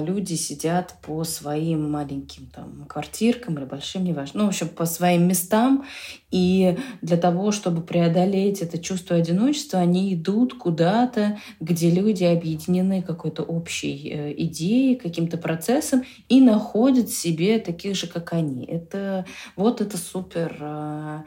э, 0.00 0.04
люди 0.04 0.34
сидят 0.34 0.96
по 1.00 1.24
своим 1.24 1.90
маленьким 1.90 2.46
там 2.48 2.84
квартиркам 2.86 3.56
или 3.56 3.64
большим, 3.64 4.04
неважно. 4.04 4.40
Ну, 4.40 4.46
в 4.46 4.48
общем, 4.48 4.68
по 4.68 4.84
своим 4.84 5.26
местам. 5.26 5.86
И 6.34 6.76
для 7.00 7.16
того, 7.16 7.52
чтобы 7.52 7.80
преодолеть 7.80 8.60
это 8.60 8.76
чувство 8.76 9.14
одиночества, 9.14 9.78
они 9.78 10.12
идут 10.14 10.54
куда-то, 10.54 11.38
где 11.60 11.90
люди 11.90 12.24
объединены 12.24 13.02
какой-то 13.02 13.44
общей 13.44 14.10
э, 14.10 14.34
идеей, 14.38 14.96
каким-то 14.96 15.38
процессом 15.38 16.02
и 16.28 16.40
находят 16.40 17.08
себе 17.08 17.60
таких 17.60 17.94
же, 17.94 18.08
как 18.08 18.32
они. 18.32 18.64
Это 18.64 19.26
вот 19.54 19.80
это 19.80 19.96
супер 19.96 20.56
э, 20.58 21.20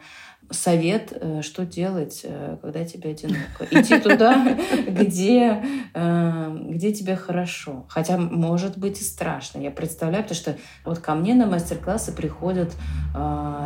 совет, 0.50 1.12
э, 1.12 1.42
что 1.42 1.66
делать, 1.66 2.20
э, 2.24 2.56
когда 2.62 2.84
тебе 2.84 3.10
одиноко. 3.10 3.64
Идти 3.70 3.98
туда, 3.98 4.56
где, 4.86 5.62
где 5.94 6.92
тебе 6.92 7.16
хорошо. 7.16 7.86
Хотя 7.88 8.18
может 8.18 8.78
быть 8.78 9.00
и 9.00 9.04
страшно. 9.04 9.58
Я 9.58 9.70
представляю, 9.70 10.24
потому 10.24 10.40
что 10.40 10.56
вот 10.84 10.98
ко 10.98 11.14
мне 11.14 11.34
на 11.34 11.46
мастер-классы 11.46 12.12
приходят 12.12 12.74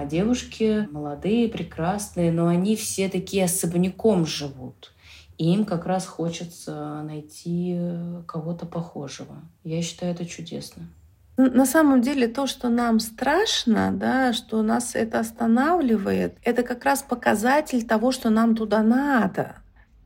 девушки 0.06 0.88
молодые, 0.90 1.48
прекрасные, 1.48 2.32
но 2.32 2.48
они 2.48 2.76
все 2.76 3.08
такие 3.08 3.44
особняком 3.44 4.26
живут. 4.26 4.92
И 5.38 5.52
им 5.52 5.64
как 5.64 5.86
раз 5.86 6.06
хочется 6.06 7.02
найти 7.02 7.78
кого-то 8.26 8.66
похожего. 8.66 9.42
Я 9.64 9.82
считаю 9.82 10.12
это 10.12 10.24
чудесно. 10.24 10.88
На 11.36 11.64
самом 11.64 12.02
деле 12.02 12.28
то, 12.28 12.46
что 12.46 12.68
нам 12.68 13.00
страшно, 13.00 13.90
да, 13.92 14.32
что 14.32 14.62
нас 14.62 14.94
это 14.94 15.20
останавливает, 15.20 16.36
это 16.42 16.62
как 16.62 16.84
раз 16.84 17.02
показатель 17.02 17.86
того, 17.86 18.12
что 18.12 18.28
нам 18.28 18.54
туда 18.54 18.82
надо. 18.82 19.56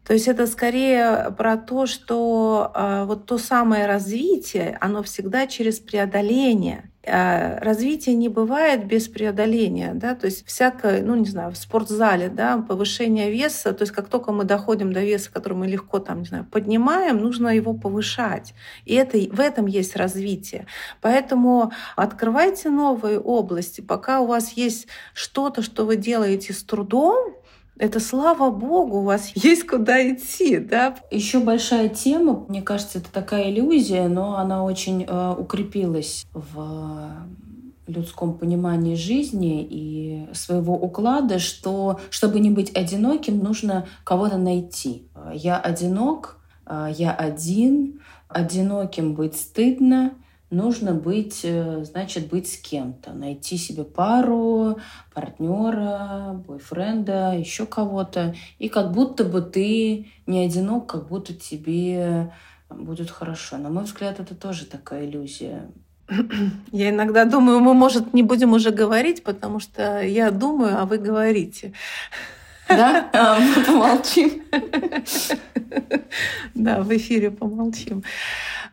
То 0.06 0.12
есть 0.12 0.28
это 0.28 0.46
скорее 0.46 1.34
про 1.36 1.56
то, 1.56 1.86
что 1.86 2.70
э, 2.72 3.04
вот 3.06 3.26
то 3.26 3.38
самое 3.38 3.86
развитие, 3.86 4.78
оно 4.80 5.02
всегда 5.02 5.48
через 5.48 5.80
преодоление. 5.80 6.92
А 7.08 7.60
развитие 7.60 8.16
не 8.16 8.28
бывает 8.28 8.84
без 8.86 9.06
преодоления, 9.06 9.92
да, 9.94 10.16
то 10.16 10.26
есть 10.26 10.44
всякое, 10.44 11.02
ну, 11.02 11.14
не 11.14 11.26
знаю, 11.26 11.52
в 11.52 11.56
спортзале, 11.56 12.28
да, 12.28 12.58
повышение 12.58 13.30
веса, 13.30 13.72
то 13.72 13.82
есть 13.82 13.92
как 13.92 14.08
только 14.08 14.32
мы 14.32 14.42
доходим 14.42 14.92
до 14.92 15.02
веса, 15.02 15.30
который 15.32 15.54
мы 15.54 15.68
легко 15.68 16.00
там, 16.00 16.20
не 16.20 16.26
знаю, 16.26 16.44
поднимаем, 16.44 17.18
нужно 17.18 17.48
его 17.48 17.74
повышать. 17.74 18.54
И 18.84 18.94
это, 18.94 19.18
в 19.18 19.38
этом 19.38 19.66
есть 19.66 19.94
развитие. 19.94 20.66
Поэтому 21.00 21.72
открывайте 21.94 22.70
новые 22.70 23.20
области. 23.20 23.80
Пока 23.80 24.20
у 24.20 24.26
вас 24.26 24.52
есть 24.52 24.88
что-то, 25.14 25.62
что 25.62 25.86
вы 25.86 25.96
делаете 25.96 26.52
с 26.52 26.64
трудом, 26.64 27.36
это 27.78 28.00
слава 28.00 28.50
богу, 28.50 28.98
у 28.98 29.04
вас 29.04 29.32
есть 29.34 29.66
куда 29.66 30.10
идти, 30.10 30.58
да? 30.58 30.96
Еще 31.10 31.40
большая 31.40 31.88
тема, 31.88 32.44
мне 32.48 32.62
кажется, 32.62 32.98
это 32.98 33.12
такая 33.12 33.50
иллюзия, 33.50 34.08
но 34.08 34.36
она 34.38 34.64
очень 34.64 35.04
э, 35.06 35.34
укрепилась 35.38 36.26
в 36.32 37.26
людском 37.86 38.34
понимании 38.34 38.94
жизни 38.94 39.66
и 39.68 40.26
своего 40.32 40.74
уклада, 40.74 41.38
что 41.38 42.00
чтобы 42.10 42.40
не 42.40 42.50
быть 42.50 42.74
одиноким, 42.76 43.38
нужно 43.38 43.86
кого-то 44.04 44.38
найти. 44.38 45.06
Я 45.32 45.58
одинок, 45.58 46.38
э, 46.66 46.88
я 46.96 47.12
один, 47.12 48.00
одиноким 48.28 49.14
быть 49.14 49.36
стыдно, 49.36 50.14
нужно 50.50 50.92
быть, 50.92 51.40
э, 51.42 51.84
значит, 51.84 52.28
быть 52.28 52.50
с 52.52 52.56
кем-то, 52.56 53.12
найти 53.12 53.56
себе 53.56 53.84
пару, 53.84 54.78
партнера, 55.12 56.42
бойфренда, 56.46 57.36
еще 57.36 57.66
кого-то. 57.66 58.34
И 58.58 58.68
как 58.68 58.92
будто 58.92 59.24
бы 59.24 59.42
ты 59.42 60.06
не 60.26 60.44
одинок, 60.44 60.86
как 60.86 61.08
будто 61.08 61.34
тебе 61.34 62.32
будет 62.68 63.10
хорошо. 63.10 63.58
На 63.58 63.70
мой 63.70 63.84
взгляд, 63.84 64.20
это 64.20 64.34
тоже 64.34 64.66
такая 64.66 65.06
иллюзия. 65.06 65.70
Я 66.72 66.90
иногда 66.90 67.24
думаю, 67.24 67.60
мы, 67.60 67.74
может, 67.74 68.14
не 68.14 68.22
будем 68.22 68.52
уже 68.52 68.70
говорить, 68.70 69.24
потому 69.24 69.58
что 69.60 70.00
я 70.02 70.30
думаю, 70.30 70.80
а 70.80 70.84
вы 70.84 70.98
говорите. 70.98 71.72
Да? 72.68 73.08
А, 73.12 73.38
мы 73.38 73.64
помолчим. 73.64 74.42
Да, 76.54 76.80
в 76.82 76.96
эфире 76.96 77.30
помолчим. 77.30 78.02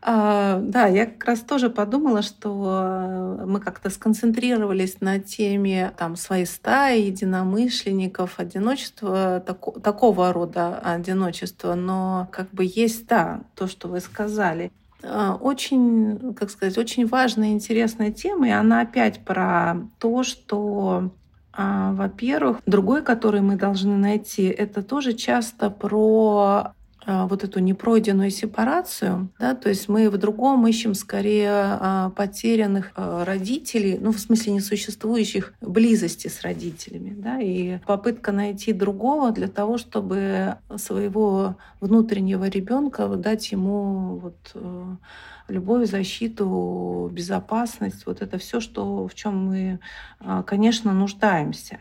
А, 0.06 0.60
да, 0.60 0.88
я 0.88 1.06
как 1.06 1.24
раз 1.24 1.40
тоже 1.40 1.70
подумала, 1.70 2.22
что 2.22 3.40
мы 3.46 3.62
как-то 3.62 3.90
сконцентрировались 3.90 5.00
на 5.00 5.20
теме 5.20 5.94
там, 5.98 6.18
своей 6.18 6.46
стаи, 6.46 7.04
единомышленников, 7.04 8.38
одиночества, 8.38 9.42
тако, 9.46 9.72
такого 9.80 10.34
рода 10.34 10.78
одиночества. 10.80 11.76
Но 11.76 12.28
как 12.34 12.50
бы 12.52 12.66
есть, 12.66 13.08
да, 13.08 13.44
то, 13.56 13.68
что 13.68 13.88
вы 13.88 14.02
сказали. 14.02 14.74
А, 15.04 15.36
очень, 15.36 16.34
как 16.34 16.50
сказать, 16.50 16.78
очень 16.78 17.08
важная 17.08 17.50
и 17.50 17.54
интересная 17.54 18.12
тема, 18.12 18.50
и 18.50 18.52
она 18.52 18.82
опять 18.82 19.24
про 19.24 19.76
то, 20.00 20.24
что 20.24 21.12
а, 21.54 21.94
во-первых, 21.94 22.60
другой, 22.66 23.04
который 23.04 23.40
мы 23.40 23.56
должны 23.56 23.96
найти, 23.96 24.44
это 24.48 24.82
тоже 24.82 25.14
часто 25.14 25.70
про 25.70 26.74
вот 27.06 27.44
эту 27.44 27.60
непройденную 27.60 28.30
сепарацию, 28.30 29.30
да, 29.40 29.56
то 29.56 29.70
есть 29.70 29.90
мы 29.90 30.10
в 30.10 30.18
другом 30.18 30.66
ищем 30.68 30.94
скорее 30.94 31.50
а, 31.52 32.10
потерянных 32.12 32.92
а, 32.96 33.26
родителей, 33.26 33.98
ну, 34.00 34.12
в 34.12 34.20
смысле 34.20 34.54
несуществующих 34.54 35.54
близости 35.62 36.28
с 36.28 36.42
родителями, 36.42 37.14
да, 37.18 37.40
и 37.40 37.80
попытка 37.86 38.32
найти 38.32 38.72
другого 38.74 39.32
для 39.32 39.48
того, 39.48 39.78
чтобы 39.78 40.58
своего 40.78 41.58
внутреннего 41.82 42.48
ребенка 42.48 43.08
дать 43.08 43.52
ему 43.52 44.16
вот 44.16 44.52
э, 44.54 44.96
любовь, 45.50 45.90
защиту, 45.90 47.10
безопасность, 47.12 48.06
вот 48.06 48.22
это 48.22 48.38
все, 48.38 48.60
что 48.60 49.08
в 49.08 49.14
чем 49.14 49.48
мы, 49.48 49.80
конечно, 50.46 50.94
нуждаемся. 50.94 51.80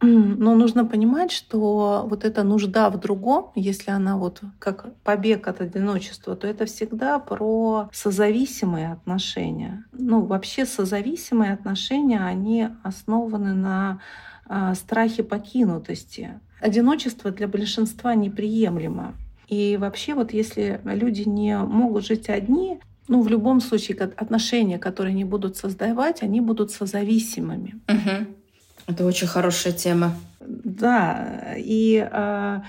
Но 0.00 0.54
нужно 0.54 0.84
понимать, 0.84 1.32
что 1.32 2.06
вот 2.08 2.24
эта 2.24 2.42
нужда 2.42 2.90
в 2.90 3.00
другом, 3.00 3.52
если 3.54 3.90
она 3.90 4.16
вот 4.16 4.42
как 4.58 4.94
побег 5.02 5.48
от 5.48 5.60
одиночества, 5.60 6.36
то 6.36 6.46
это 6.46 6.66
всегда 6.66 7.18
про 7.18 7.88
созависимые 7.92 8.92
отношения. 8.92 9.84
Ну, 9.92 10.24
вообще 10.26 10.66
созависимые 10.66 11.52
отношения, 11.52 12.20
они 12.20 12.68
основаны 12.82 13.54
на 13.54 14.00
э, 14.48 14.74
страхе 14.74 15.22
покинутости. 15.22 16.40
Одиночество 16.60 17.30
для 17.30 17.48
большинства 17.48 18.14
неприемлемо. 18.14 19.14
И 19.48 19.76
вообще 19.80 20.14
вот 20.14 20.32
если 20.32 20.80
люди 20.84 21.22
не 21.22 21.56
могут 21.58 22.04
жить 22.04 22.28
одни, 22.28 22.80
ну, 23.08 23.22
в 23.22 23.28
любом 23.28 23.60
случае, 23.60 23.96
отношения, 23.98 24.78
которые 24.78 25.12
они 25.12 25.24
будут 25.24 25.56
создавать, 25.56 26.22
они 26.22 26.40
будут 26.40 26.72
созависимыми. 26.72 27.80
Угу. 27.88 28.26
Это 28.86 29.04
очень 29.04 29.26
хорошая 29.26 29.72
тема. 29.72 30.14
Да, 30.40 31.54
и 31.56 32.08
э, 32.10 32.60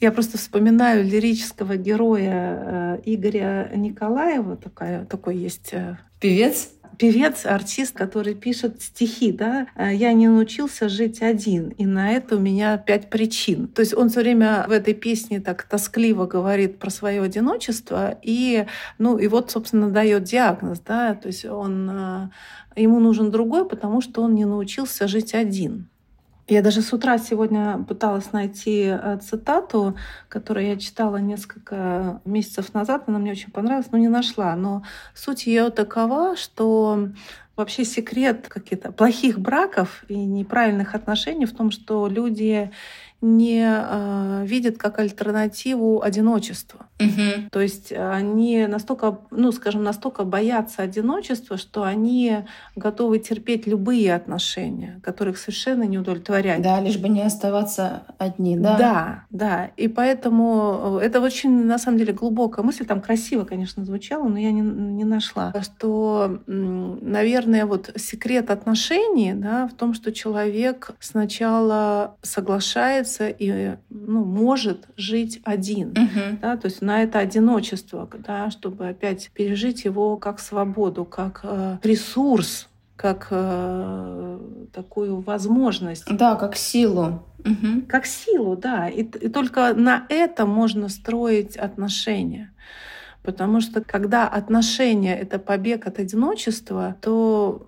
я 0.00 0.12
просто 0.12 0.36
вспоминаю 0.36 1.04
лирического 1.04 1.76
героя 1.76 2.96
э, 2.96 3.00
Игоря 3.04 3.70
Николаева, 3.74 4.56
такая, 4.56 5.04
такой 5.04 5.36
есть... 5.36 5.72
Э, 5.72 5.96
Певец? 6.20 6.70
Певец, 6.98 7.46
артист, 7.46 7.94
который 7.94 8.34
пишет 8.34 8.82
стихи, 8.82 9.32
да, 9.32 9.66
я 9.78 10.12
не 10.12 10.28
научился 10.28 10.88
жить 10.88 11.22
один, 11.22 11.68
и 11.70 11.86
на 11.86 12.12
это 12.12 12.36
у 12.36 12.40
меня 12.40 12.76
пять 12.78 13.10
причин. 13.10 13.68
То 13.68 13.80
есть 13.80 13.94
он 13.94 14.08
все 14.08 14.20
время 14.20 14.64
в 14.68 14.72
этой 14.72 14.94
песне 14.94 15.40
так 15.40 15.62
тоскливо 15.64 16.26
говорит 16.26 16.78
про 16.78 16.90
свое 16.90 17.22
одиночество, 17.22 18.18
и, 18.22 18.66
ну, 18.98 19.18
и 19.18 19.28
вот, 19.28 19.50
собственно, 19.50 19.90
дает 19.90 20.24
диагноз, 20.24 20.80
да, 20.80 21.14
то 21.14 21.28
есть 21.28 21.44
он 21.44 22.30
ему 22.76 23.00
нужен 23.00 23.30
другой, 23.30 23.68
потому 23.68 24.00
что 24.00 24.22
он 24.22 24.34
не 24.34 24.44
научился 24.44 25.08
жить 25.08 25.34
один. 25.34 25.88
Я 26.46 26.60
даже 26.60 26.82
с 26.82 26.92
утра 26.92 27.16
сегодня 27.16 27.82
пыталась 27.88 28.32
найти 28.32 28.84
э, 28.86 29.18
цитату, 29.22 29.96
которую 30.28 30.66
я 30.66 30.76
читала 30.76 31.16
несколько 31.16 32.20
месяцев 32.26 32.74
назад. 32.74 33.04
Она 33.06 33.18
мне 33.18 33.32
очень 33.32 33.50
понравилась, 33.50 33.90
но 33.90 33.96
не 33.96 34.08
нашла. 34.08 34.54
Но 34.54 34.82
суть 35.14 35.46
ее 35.46 35.70
такова, 35.70 36.36
что 36.36 37.08
вообще 37.56 37.84
секрет 37.84 38.48
каких-то 38.48 38.92
плохих 38.92 39.38
браков 39.38 40.04
и 40.08 40.16
неправильных 40.16 40.94
отношений 40.94 41.46
в 41.46 41.56
том, 41.56 41.70
что 41.70 42.08
люди 42.08 42.70
не 43.20 43.64
э, 43.66 44.44
видят 44.46 44.76
как 44.76 44.98
альтернативу 44.98 46.02
одиночество. 46.02 46.86
Угу. 47.00 47.50
То 47.50 47.60
есть 47.60 47.92
они 47.92 48.66
настолько, 48.66 49.18
ну, 49.30 49.50
скажем, 49.50 49.82
настолько 49.82 50.24
боятся 50.24 50.82
одиночества, 50.82 51.56
что 51.56 51.82
они 51.82 52.44
готовы 52.76 53.18
терпеть 53.18 53.66
любые 53.66 54.14
отношения, 54.14 55.00
которых 55.02 55.38
совершенно 55.38 55.84
не 55.84 55.98
удовлетворяют. 55.98 56.62
Да, 56.62 56.80
лишь 56.80 56.98
бы 56.98 57.08
не 57.08 57.22
оставаться 57.22 58.02
одни, 58.18 58.56
да? 58.56 58.76
Да, 58.78 59.24
да. 59.30 59.70
И 59.76 59.88
поэтому 59.88 60.98
э, 61.00 61.06
это 61.06 61.20
очень, 61.20 61.64
на 61.64 61.78
самом 61.78 61.98
деле, 61.98 62.12
глубокая 62.12 62.64
мысль. 62.64 62.84
Там 62.84 63.00
красиво, 63.00 63.44
конечно, 63.44 63.84
звучало, 63.84 64.28
но 64.28 64.38
я 64.38 64.52
не, 64.52 64.60
не 64.60 65.04
нашла. 65.04 65.52
Что, 65.62 66.40
наверное, 66.46 67.66
вот 67.66 67.90
секрет 67.96 68.50
отношений 68.50 69.32
да, 69.34 69.66
в 69.66 69.72
том, 69.74 69.94
что 69.94 70.12
человек 70.12 70.90
сначала 71.00 72.16
соглашается 72.22 73.13
научиться 73.18 73.28
и 73.28 73.76
ну, 73.90 74.24
может 74.24 74.86
жить 74.96 75.40
один. 75.44 75.90
Угу. 75.90 76.38
Да, 76.42 76.56
то 76.56 76.66
есть 76.66 76.82
на 76.82 77.02
это 77.02 77.18
одиночество, 77.18 78.08
да, 78.18 78.50
чтобы 78.50 78.88
опять 78.88 79.30
пережить 79.34 79.84
его 79.84 80.16
как 80.16 80.40
свободу, 80.40 81.04
как 81.04 81.40
э, 81.42 81.78
ресурс, 81.82 82.68
как 82.96 83.28
э, 83.30 84.38
такую 84.72 85.20
возможность. 85.20 86.04
Да, 86.10 86.36
как 86.36 86.56
силу. 86.56 87.22
Угу. 87.40 87.82
Как 87.88 88.06
силу, 88.06 88.56
да. 88.56 88.88
И, 88.88 89.02
и 89.02 89.28
только 89.28 89.74
на 89.74 90.06
это 90.08 90.46
можно 90.46 90.88
строить 90.88 91.56
отношения. 91.56 92.50
Потому 93.22 93.62
что 93.62 93.80
когда 93.80 94.28
отношения— 94.28 95.16
это 95.20 95.38
побег 95.38 95.86
от 95.86 95.98
одиночества, 95.98 96.96
то 97.00 97.66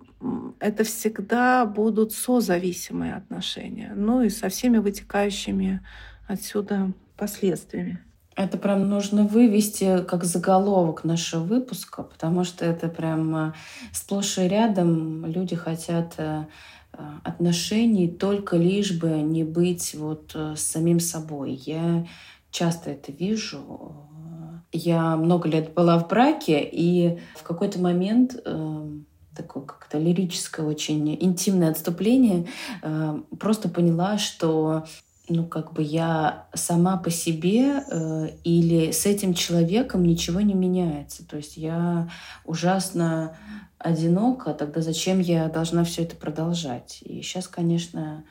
это 0.61 0.85
всегда 0.85 1.67
будут 1.67 2.13
созависимые 2.13 3.15
отношения, 3.15 3.93
ну 3.95 4.23
и 4.23 4.31
со 4.31 4.49
всеми 4.49 4.79
вытекающими 4.79 5.81
отсюда 6.27 6.93
последствиями. 7.17 8.01
Это 8.37 8.59
прям 8.59 8.89
нужно 8.91 9.25
вывести 9.25 10.05
как 10.05 10.25
заголовок 10.25 11.05
нашего 11.05 11.43
выпуска, 11.43 12.03
потому 12.03 12.45
что 12.45 12.67
это 12.67 12.89
прям 12.89 13.35
э, 13.35 13.53
сплошь 13.93 14.37
и 14.37 14.43
рядом 14.43 15.25
люди 15.25 15.57
хотят 15.57 16.15
э, 16.19 16.45
э, 16.93 17.03
отношений 17.25 18.09
только 18.09 18.59
лишь 18.59 18.93
бы 18.93 19.09
не 19.23 19.43
быть 19.43 19.95
вот 19.95 20.37
самим 20.57 21.01
собой. 21.01 21.53
Я 21.65 22.07
часто 22.51 22.91
это 22.91 23.11
вижу. 23.11 24.07
Я 24.71 25.17
много 25.17 25.49
лет 25.49 25.73
была 25.73 25.99
в 25.99 26.07
браке, 26.07 26.61
и 26.63 27.19
в 27.37 27.43
какой-то 27.43 27.81
момент 27.81 28.37
эм, 28.45 29.07
такое 29.37 29.65
как-то 29.65 29.99
лирическое, 29.99 30.67
очень 30.67 31.15
интимное 31.21 31.71
отступление, 31.71 32.47
э, 32.83 33.21
просто 33.39 33.69
поняла, 33.69 34.19
что 34.19 34.85
ну, 35.29 35.47
как 35.47 35.73
бы 35.73 35.83
я 35.83 36.47
сама 36.55 36.97
по 36.97 37.11
себе 37.11 37.83
э, 37.91 38.29
или 38.45 38.93
с 38.93 39.07
этим 39.07 39.35
человеком 39.35 40.05
ничего 40.05 40.41
не 40.41 40.55
меняется. 40.55 41.27
То 41.27 41.37
есть 41.37 41.57
я 41.57 42.09
ужасно 42.45 43.37
одиноко, 43.79 44.55
тогда 44.55 44.81
зачем 44.81 45.21
я 45.21 45.49
должна 45.49 45.85
все 45.85 46.05
это 46.05 46.17
продолжать? 46.17 47.01
И 47.03 47.23
сейчас, 47.23 47.49
конечно, 47.49 48.25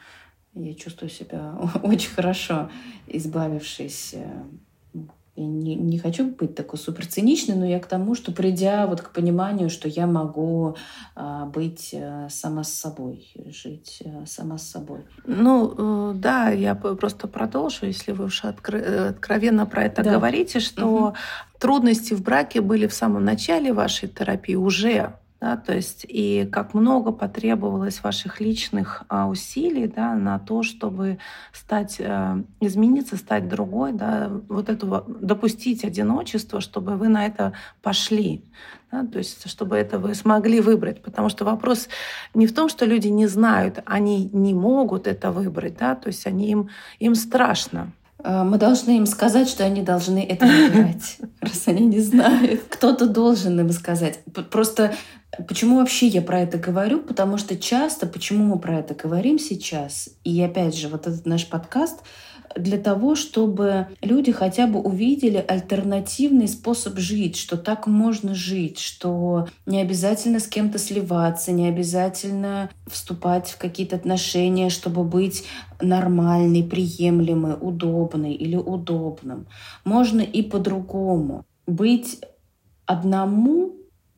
я 0.53 0.73
чувствую 0.73 1.09
себя 1.09 1.55
очень 1.83 2.11
хорошо, 2.11 2.69
избавившись 3.07 4.13
э, 4.13 4.43
я 5.35 5.45
не, 5.45 5.75
не 5.75 5.97
хочу 5.99 6.29
быть 6.29 6.55
такой 6.55 6.79
супер 6.79 7.05
циничной, 7.05 7.55
но 7.55 7.65
я 7.65 7.79
к 7.79 7.87
тому, 7.87 8.15
что 8.15 8.31
придя 8.31 8.87
вот 8.87 9.01
к 9.01 9.11
пониманию, 9.11 9.69
что 9.69 9.89
я 9.89 10.07
могу 10.07 10.77
а, 11.13 11.45
быть 11.45 11.93
а, 11.93 12.29
сама 12.29 12.63
с 12.63 12.73
собой, 12.73 13.27
жить 13.47 14.01
а, 14.05 14.25
сама 14.25 14.57
с 14.57 14.69
собой. 14.69 15.01
Ну, 15.25 16.11
э, 16.11 16.13
да, 16.15 16.49
я 16.49 16.73
просто 16.75 17.27
продолжу, 17.27 17.85
если 17.85 18.13
вы 18.13 18.25
уж 18.25 18.45
откро- 18.45 19.09
откровенно 19.09 19.65
про 19.65 19.83
это 19.83 20.03
да. 20.03 20.11
говорите, 20.11 20.61
что 20.61 20.85
угу. 20.85 21.15
трудности 21.59 22.13
в 22.13 22.21
браке 22.21 22.61
были 22.61 22.87
в 22.87 22.93
самом 22.93 23.25
начале 23.25 23.73
вашей 23.73 24.07
терапии 24.07 24.55
уже 24.55 25.15
да, 25.41 25.57
то 25.57 25.75
есть 25.75 26.05
и 26.07 26.47
как 26.51 26.73
много 26.73 27.11
потребовалось 27.11 28.01
ваших 28.01 28.39
личных 28.39 29.03
а, 29.09 29.27
усилий 29.27 29.87
да, 29.87 30.15
на 30.15 30.39
то, 30.39 30.63
чтобы 30.63 31.19
стать, 31.51 31.97
а, 31.99 32.41
измениться, 32.61 33.17
стать 33.17 33.49
другой, 33.49 33.91
да, 33.91 34.31
вот 34.47 34.69
этого, 34.69 35.03
допустить 35.07 35.83
одиночество, 35.83 36.61
чтобы 36.61 36.95
вы 36.95 37.09
на 37.09 37.25
это 37.25 37.53
пошли, 37.81 38.43
да, 38.91 39.05
то 39.05 39.17
есть 39.17 39.47
чтобы 39.49 39.75
это 39.75 39.99
вы 39.99 40.15
смогли 40.15 40.61
выбрать, 40.61 41.01
потому 41.01 41.29
что 41.29 41.43
вопрос 41.43 41.89
не 42.33 42.47
в 42.47 42.53
том, 42.53 42.69
что 42.69 42.85
люди 42.85 43.09
не 43.09 43.27
знают, 43.27 43.79
они 43.85 44.29
не 44.31 44.53
могут 44.53 45.05
это 45.05 45.31
выбрать, 45.31 45.77
да, 45.77 45.95
то 45.95 46.07
есть 46.07 46.25
они 46.25 46.49
им, 46.49 46.69
им 46.99 47.13
страшно, 47.13 47.91
мы 48.25 48.57
должны 48.57 48.97
им 48.97 49.05
сказать, 49.05 49.47
что 49.47 49.65
они 49.65 49.81
должны 49.81 50.23
это 50.23 50.45
выбирать, 50.45 51.17
раз 51.41 51.67
они 51.67 51.85
не 51.85 51.99
знают. 51.99 52.61
Кто-то 52.69 53.07
должен 53.07 53.59
им 53.59 53.71
сказать. 53.71 54.19
Просто 54.49 54.93
Почему 55.47 55.77
вообще 55.77 56.07
я 56.07 56.21
про 56.21 56.41
это 56.41 56.57
говорю? 56.57 57.01
Потому 57.01 57.37
что 57.37 57.57
часто, 57.57 58.07
почему 58.07 58.45
мы 58.45 58.59
про 58.59 58.79
это 58.79 58.93
говорим 58.93 59.37
сейчас, 59.37 60.09
и 60.23 60.41
опять 60.41 60.77
же, 60.77 60.87
вот 60.87 61.07
этот 61.07 61.25
наш 61.25 61.47
подкаст 61.47 61.99
для 62.55 62.77
того, 62.77 63.15
чтобы 63.15 63.87
люди 64.01 64.31
хотя 64.31 64.65
бы 64.67 64.79
увидели 64.79 65.43
альтернативный 65.45 66.47
способ 66.47 66.97
жить, 66.97 67.35
что 67.35 67.57
так 67.57 67.85
можно 67.85 68.33
жить, 68.33 68.79
что 68.79 69.47
не 69.65 69.81
обязательно 69.81 70.39
с 70.39 70.47
кем-то 70.47 70.79
сливаться, 70.79 71.51
не 71.51 71.67
обязательно 71.67 72.69
вступать 72.87 73.49
в 73.49 73.57
какие-то 73.57 73.97
отношения, 73.97 74.69
чтобы 74.69 75.03
быть 75.03 75.43
нормальной, 75.81 76.63
приемлемой, 76.63 77.55
удобной 77.59 78.33
или 78.33 78.55
удобным. 78.55 79.47
Можно 79.83 80.21
и 80.21 80.41
по-другому. 80.41 81.45
Быть 81.67 82.21
одному 82.85 83.73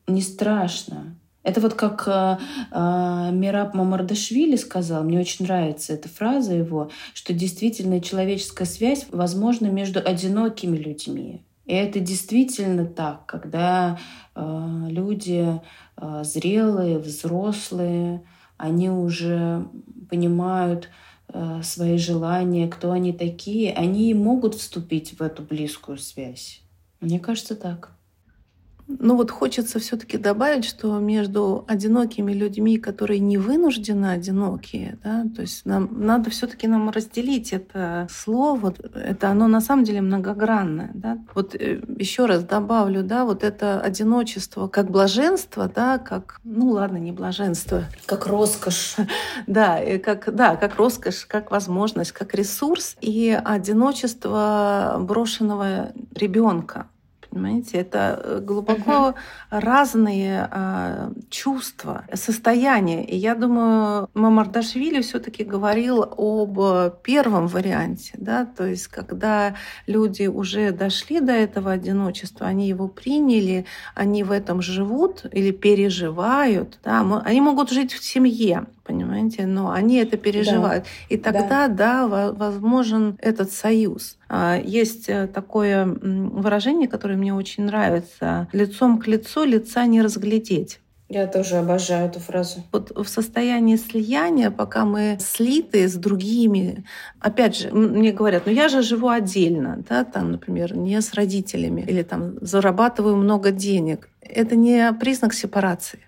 не 0.06 0.22
страшно. 0.22 1.17
Это 1.48 1.62
вот 1.62 1.72
как 1.72 2.06
э, 2.06 2.36
э, 2.72 3.30
Мираб 3.32 3.72
Мамардашвили 3.72 4.56
сказал, 4.56 5.02
мне 5.02 5.18
очень 5.18 5.46
нравится 5.46 5.94
эта 5.94 6.06
фраза 6.06 6.52
его, 6.52 6.90
что 7.14 7.32
действительно 7.32 8.02
человеческая 8.02 8.66
связь 8.66 9.06
возможна 9.10 9.68
между 9.68 9.98
одинокими 9.98 10.76
людьми. 10.76 11.40
И 11.64 11.72
это 11.72 12.00
действительно 12.00 12.84
так, 12.84 13.24
когда 13.24 13.98
э, 14.34 14.86
люди 14.90 15.58
э, 15.96 16.22
зрелые, 16.22 16.98
взрослые, 16.98 18.22
они 18.58 18.90
уже 18.90 19.66
понимают 20.10 20.90
э, 21.28 21.62
свои 21.62 21.96
желания, 21.96 22.68
кто 22.68 22.90
они 22.90 23.14
такие, 23.14 23.72
они 23.72 24.12
могут 24.12 24.54
вступить 24.54 25.18
в 25.18 25.22
эту 25.22 25.42
близкую 25.42 25.96
связь. 25.96 26.60
Мне 27.00 27.18
кажется 27.18 27.56
так. 27.56 27.97
Ну 28.88 29.16
вот 29.16 29.30
хочется 29.30 29.78
все-таки 29.78 30.16
добавить, 30.16 30.64
что 30.64 30.98
между 30.98 31.64
одинокими 31.68 32.32
людьми, 32.32 32.78
которые 32.78 33.20
не 33.20 33.36
вынуждены 33.36 34.06
одинокие, 34.06 34.98
да, 35.04 35.24
то 35.36 35.42
есть 35.42 35.66
нам 35.66 35.90
надо 35.92 36.30
все-таки 36.30 36.66
нам 36.66 36.88
разделить 36.88 37.52
это 37.52 38.06
слово, 38.10 38.74
это 38.94 39.28
оно 39.28 39.46
на 39.46 39.60
самом 39.60 39.84
деле 39.84 40.00
многогранное, 40.00 40.90
да. 40.94 41.18
Вот 41.34 41.54
э, 41.54 41.82
еще 41.98 42.24
раз 42.24 42.44
добавлю, 42.44 43.02
да, 43.02 43.26
вот 43.26 43.44
это 43.44 43.78
одиночество 43.78 44.68
как 44.68 44.90
блаженство, 44.90 45.70
да, 45.72 45.98
как, 45.98 46.40
ну 46.44 46.70
ладно, 46.70 46.96
не 46.96 47.12
блаженство, 47.12 47.84
как 48.06 48.26
роскошь, 48.26 48.96
да, 49.46 49.80
как, 50.02 50.34
да, 50.34 50.56
как 50.56 50.76
роскошь, 50.76 51.26
как 51.26 51.50
возможность, 51.50 52.12
как 52.12 52.34
ресурс. 52.34 52.96
И 53.02 53.38
одиночество 53.44 54.96
брошенного 54.98 55.92
ребенка, 56.14 56.86
Понимаете, 57.30 57.78
это 57.78 58.20
э, 58.22 58.40
глубоко 58.40 58.90
uh-huh. 58.90 59.14
разные 59.50 60.48
э, 60.50 61.10
чувства, 61.28 62.04
состояния. 62.14 63.04
И 63.04 63.16
я 63.16 63.34
думаю, 63.34 64.08
Мамардашвили 64.14 65.02
все-таки 65.02 65.44
говорил 65.44 66.02
об 66.02 66.58
первом 67.02 67.46
варианте, 67.46 68.14
да, 68.16 68.46
то 68.46 68.66
есть 68.66 68.88
когда 68.88 69.56
люди 69.86 70.26
уже 70.26 70.72
дошли 70.72 71.20
до 71.20 71.32
этого 71.32 71.72
одиночества, 71.72 72.46
они 72.46 72.66
его 72.66 72.88
приняли, 72.88 73.66
они 73.94 74.24
в 74.24 74.32
этом 74.32 74.62
живут 74.62 75.26
или 75.30 75.50
переживают, 75.50 76.78
да, 76.82 77.00
они 77.24 77.40
могут 77.40 77.70
жить 77.70 77.92
в 77.92 78.02
семье, 78.02 78.66
понимаете, 78.88 79.46
но 79.46 79.70
они 79.70 79.96
это 79.96 80.16
переживают. 80.16 80.84
Да. 80.84 81.14
И 81.14 81.18
тогда, 81.18 81.68
да. 81.68 82.08
да, 82.08 82.32
возможен 82.32 83.18
этот 83.20 83.52
союз. 83.52 84.16
А, 84.28 84.58
есть 84.58 85.08
э, 85.08 85.26
такое 85.26 85.84
выражение, 85.84 86.88
которое 86.88 87.16
мне 87.16 87.34
очень 87.34 87.64
нравится. 87.64 88.48
Лицом 88.52 88.98
к 88.98 89.06
лицу 89.06 89.44
лица 89.44 89.86
не 89.86 90.00
разглядеть. 90.00 90.80
Я 91.10 91.26
тоже 91.26 91.56
обожаю 91.56 92.08
эту 92.08 92.20
фразу. 92.20 92.62
Вот 92.70 92.92
в 92.94 93.08
состоянии 93.08 93.76
слияния, 93.76 94.50
пока 94.50 94.84
мы 94.84 95.16
слиты 95.20 95.88
с 95.88 95.94
другими, 95.94 96.84
опять 97.18 97.56
же, 97.56 97.70
мне 97.70 98.12
говорят, 98.12 98.42
ну 98.44 98.52
я 98.52 98.68
же 98.68 98.82
живу 98.82 99.08
отдельно, 99.08 99.82
да, 99.88 100.04
там, 100.04 100.32
например, 100.32 100.76
не 100.76 101.00
с 101.00 101.14
родителями, 101.14 101.80
или 101.80 102.02
там 102.02 102.34
зарабатываю 102.42 103.16
много 103.16 103.52
денег. 103.52 104.10
Это 104.20 104.54
не 104.54 104.92
признак 104.92 105.32
сепарации 105.32 106.00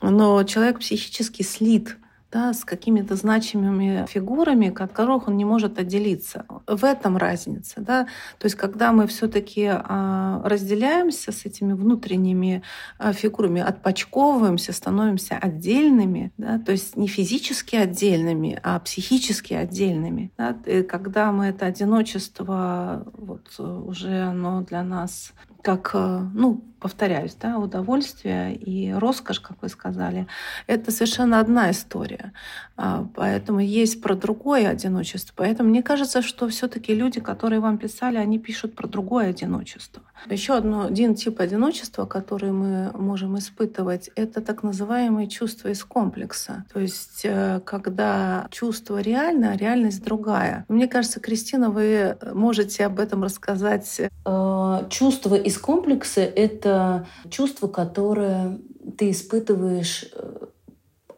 но 0.00 0.42
человек 0.44 0.80
психически 0.80 1.42
слит 1.42 1.96
да, 2.32 2.52
с 2.52 2.64
какими-то 2.64 3.16
значимыми 3.16 4.06
фигурами, 4.08 4.68
от 4.68 4.92
которых 4.92 5.28
он 5.28 5.36
не 5.36 5.44
может 5.44 5.78
отделиться. 5.78 6.46
В 6.66 6.84
этом 6.84 7.16
разница. 7.16 7.80
Да? 7.80 8.04
То 8.38 8.46
есть 8.46 8.54
когда 8.54 8.92
мы 8.92 9.06
все-таки 9.06 9.68
а, 9.68 10.40
разделяемся 10.44 11.32
с 11.32 11.44
этими 11.44 11.72
внутренними 11.72 12.62
а, 12.98 13.12
фигурами, 13.12 13.60
отпочковываемся, 13.60 14.72
становимся 14.72 15.36
отдельными, 15.36 16.32
да? 16.38 16.58
то 16.58 16.72
есть 16.72 16.96
не 16.96 17.08
физически 17.08 17.74
отдельными, 17.74 18.58
а 18.62 18.78
психически 18.78 19.54
отдельными. 19.54 20.32
Да? 20.38 20.56
И 20.66 20.82
когда 20.82 21.32
мы 21.32 21.46
это 21.46 21.66
одиночество 21.66 23.06
вот, 23.12 23.58
уже 23.58 24.22
оно 24.22 24.62
для 24.62 24.84
нас 24.84 25.32
как, 25.62 25.90
э, 25.94 26.20
ну, 26.34 26.62
повторяюсь, 26.80 27.34
да, 27.34 27.58
удовольствие 27.58 28.54
и 28.54 28.92
роскошь, 28.92 29.40
как 29.40 29.62
вы 29.62 29.68
сказали, 29.68 30.26
это 30.66 30.90
совершенно 30.90 31.38
одна 31.38 31.70
история. 31.70 32.32
А, 32.76 33.06
поэтому 33.14 33.60
есть 33.60 34.00
про 34.00 34.14
другое 34.14 34.68
одиночество. 34.68 35.34
Поэтому 35.36 35.68
мне 35.68 35.82
кажется, 35.82 36.22
что 36.22 36.48
все-таки 36.48 36.94
люди, 36.94 37.20
которые 37.20 37.60
вам 37.60 37.76
писали, 37.76 38.16
они 38.16 38.38
пишут 38.38 38.74
про 38.74 38.88
другое 38.88 39.28
одиночество. 39.28 40.02
Еще 40.28 40.54
одно, 40.54 40.86
один 40.86 41.14
тип 41.14 41.40
одиночества, 41.40 42.06
который 42.06 42.52
мы 42.52 42.90
можем 42.94 43.38
испытывать, 43.38 44.10
это 44.16 44.40
так 44.40 44.62
называемые 44.62 45.28
чувства 45.28 45.68
из 45.68 45.84
комплекса. 45.84 46.64
То 46.72 46.80
есть, 46.80 47.22
э, 47.24 47.60
когда 47.64 48.46
чувство 48.50 49.00
реально, 49.00 49.52
а 49.52 49.56
реальность 49.56 50.02
другая. 50.02 50.64
Мне 50.68 50.88
кажется, 50.88 51.20
Кристина, 51.20 51.70
вы 51.70 52.16
можете 52.32 52.86
об 52.86 52.98
этом 52.98 53.22
рассказать. 53.24 54.00
Э, 54.24 54.86
чувство 54.88 55.34
из 55.34 55.49
комплекса— 55.58 56.20
это 56.36 57.06
чувство, 57.30 57.68
которое 57.68 58.58
ты 58.96 59.10
испытываешь 59.10 60.06
э, 60.14 60.46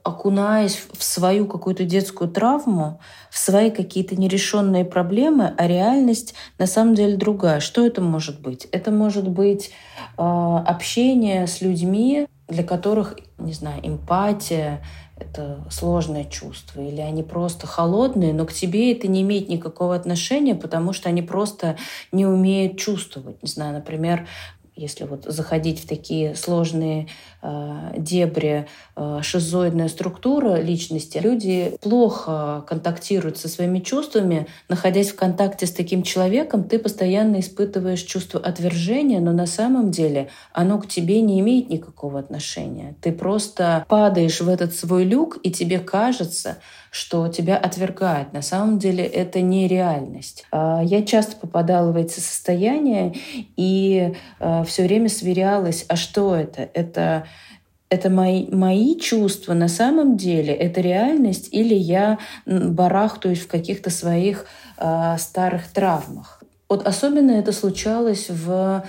окунаясь 0.02 0.82
в 0.92 1.02
свою 1.02 1.46
какую-то 1.46 1.84
детскую 1.84 2.30
травму, 2.30 3.00
в 3.30 3.38
свои 3.38 3.70
какие-то 3.70 4.16
нерешенные 4.16 4.84
проблемы, 4.84 5.54
а 5.56 5.66
реальность 5.66 6.34
на 6.58 6.66
самом 6.66 6.94
деле 6.94 7.16
другая. 7.16 7.60
Что 7.60 7.86
это 7.86 8.00
может 8.00 8.40
быть? 8.40 8.66
Это 8.72 8.90
может 8.90 9.28
быть 9.28 9.70
э, 10.18 10.22
общение 10.22 11.46
с 11.46 11.60
людьми, 11.60 12.26
для 12.48 12.64
которых, 12.64 13.16
не 13.38 13.52
знаю, 13.52 13.80
эмпатия— 13.82 14.84
это 15.22 15.64
сложное 15.70 16.24
чувство, 16.24 16.80
или 16.80 17.00
они 17.00 17.22
просто 17.22 17.66
холодные, 17.66 18.32
но 18.32 18.44
к 18.44 18.52
тебе 18.52 18.92
это 18.92 19.08
не 19.08 19.22
имеет 19.22 19.48
никакого 19.48 19.94
отношения, 19.94 20.54
потому 20.54 20.92
что 20.92 21.08
они 21.08 21.22
просто 21.22 21.76
не 22.10 22.26
умеют 22.26 22.78
чувствовать. 22.78 23.42
Не 23.42 23.48
знаю, 23.48 23.74
например, 23.74 24.26
если 24.74 25.04
вот 25.04 25.24
заходить 25.24 25.80
в 25.80 25.86
такие 25.86 26.34
сложные 26.34 27.08
э, 27.42 27.94
дебри, 27.98 28.66
э, 28.96 29.18
шизоидная 29.22 29.88
структура 29.88 30.60
личности, 30.60 31.18
люди 31.18 31.76
плохо 31.82 32.64
контактируют 32.66 33.36
со 33.36 33.48
своими 33.48 33.80
чувствами. 33.80 34.46
Находясь 34.68 35.10
в 35.10 35.16
контакте 35.16 35.66
с 35.66 35.72
таким 35.72 36.02
человеком, 36.02 36.64
ты 36.64 36.78
постоянно 36.78 37.40
испытываешь 37.40 38.00
чувство 38.02 38.40
отвержения, 38.40 39.20
но 39.20 39.32
на 39.32 39.46
самом 39.46 39.90
деле 39.90 40.30
оно 40.52 40.78
к 40.78 40.88
тебе 40.88 41.20
не 41.20 41.40
имеет 41.40 41.68
никакого 41.68 42.18
отношения. 42.18 42.96
Ты 43.02 43.12
просто 43.12 43.84
падаешь 43.88 44.40
в 44.40 44.48
этот 44.48 44.74
свой 44.74 45.04
люк, 45.04 45.38
и 45.42 45.50
тебе 45.50 45.80
кажется, 45.80 46.58
что 46.92 47.26
тебя 47.28 47.56
отвергают. 47.56 48.34
На 48.34 48.42
самом 48.42 48.78
деле 48.78 49.02
это 49.02 49.40
не 49.40 49.66
реальность. 49.66 50.44
А, 50.52 50.82
я 50.84 51.02
часто 51.02 51.36
попадала 51.36 51.90
в 51.90 51.96
эти 51.96 52.20
состояния 52.20 53.14
и 53.56 54.14
а, 54.38 54.62
все 54.64 54.82
время 54.82 55.08
сверялась, 55.08 55.86
а 55.88 55.96
что 55.96 56.36
это? 56.36 56.68
Это 56.74 57.26
это 57.88 58.08
мои, 58.08 58.46
мои 58.50 58.98
чувства 58.98 59.52
на 59.52 59.68
самом 59.68 60.16
деле, 60.16 60.54
это 60.54 60.80
реальность, 60.80 61.48
или 61.50 61.74
я 61.74 62.18
барахтаюсь 62.46 63.40
в 63.40 63.48
каких-то 63.48 63.90
своих 63.90 64.46
э, 64.78 65.16
старых 65.18 65.68
травмах. 65.68 66.42
Вот 66.70 66.86
особенно 66.86 67.32
это 67.32 67.52
случалось 67.52 68.30
в 68.30 68.82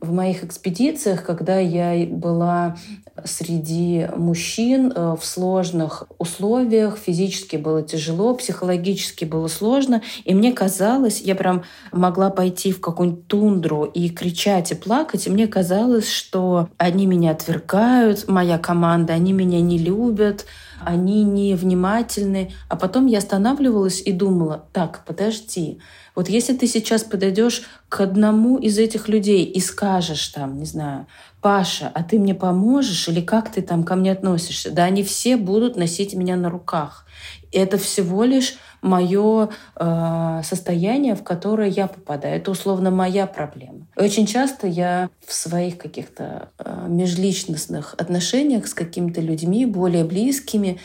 в 0.00 0.12
моих 0.12 0.44
экспедициях, 0.44 1.24
когда 1.24 1.58
я 1.58 2.06
была 2.06 2.76
среди 3.24 4.08
мужчин 4.16 4.92
э, 4.94 5.16
в 5.20 5.24
сложных 5.24 6.04
условиях, 6.18 6.98
физически 6.98 7.56
было 7.56 7.82
тяжело, 7.82 8.34
психологически 8.34 9.24
было 9.24 9.48
сложно, 9.48 10.02
и 10.24 10.34
мне 10.34 10.52
казалось, 10.52 11.20
я 11.20 11.34
прям 11.34 11.64
могла 11.92 12.30
пойти 12.30 12.72
в 12.72 12.80
какую-нибудь 12.80 13.26
тундру 13.26 13.84
и 13.84 14.08
кричать 14.08 14.70
и 14.70 14.74
плакать, 14.74 15.26
и 15.26 15.30
мне 15.30 15.48
казалось, 15.48 16.10
что 16.10 16.68
они 16.76 17.06
меня 17.06 17.32
отвергают, 17.32 18.28
моя 18.28 18.58
команда, 18.58 19.14
они 19.14 19.32
меня 19.32 19.60
не 19.60 19.78
любят, 19.78 20.46
они 20.80 21.24
невнимательны. 21.24 22.52
А 22.68 22.76
потом 22.76 23.06
я 23.06 23.18
останавливалась 23.18 24.00
и 24.00 24.12
думала, 24.12 24.66
так, 24.72 25.04
подожди, 25.06 25.80
вот 26.18 26.28
если 26.28 26.52
ты 26.52 26.66
сейчас 26.66 27.04
подойдешь 27.04 27.62
к 27.88 28.00
одному 28.00 28.58
из 28.58 28.76
этих 28.76 29.08
людей 29.08 29.44
и 29.44 29.60
скажешь 29.60 30.26
там, 30.26 30.58
не 30.58 30.64
знаю, 30.64 31.06
Паша, 31.40 31.92
а 31.94 32.02
ты 32.02 32.18
мне 32.18 32.34
поможешь 32.34 33.06
или 33.06 33.20
как 33.20 33.52
ты 33.52 33.62
там 33.62 33.84
ко 33.84 33.94
мне 33.94 34.10
относишься? 34.10 34.72
Да, 34.72 34.82
они 34.82 35.04
все 35.04 35.36
будут 35.36 35.76
носить 35.76 36.14
меня 36.14 36.34
на 36.34 36.50
руках. 36.50 37.06
Это 37.52 37.78
всего 37.78 38.24
лишь 38.24 38.58
мое 38.82 39.50
э, 39.76 40.40
состояние, 40.42 41.14
в 41.14 41.22
которое 41.22 41.68
я 41.68 41.86
попадаю. 41.86 42.34
Это 42.34 42.50
условно 42.50 42.90
моя 42.90 43.28
проблема. 43.28 43.86
Очень 43.94 44.26
часто 44.26 44.66
я 44.66 45.10
в 45.24 45.32
своих 45.32 45.78
каких-то 45.78 46.48
э, 46.58 46.86
межличностных 46.88 47.94
отношениях 47.96 48.66
с 48.66 48.74
какими-то 48.74 49.20
людьми 49.20 49.66
более 49.66 50.02
близкими 50.02 50.80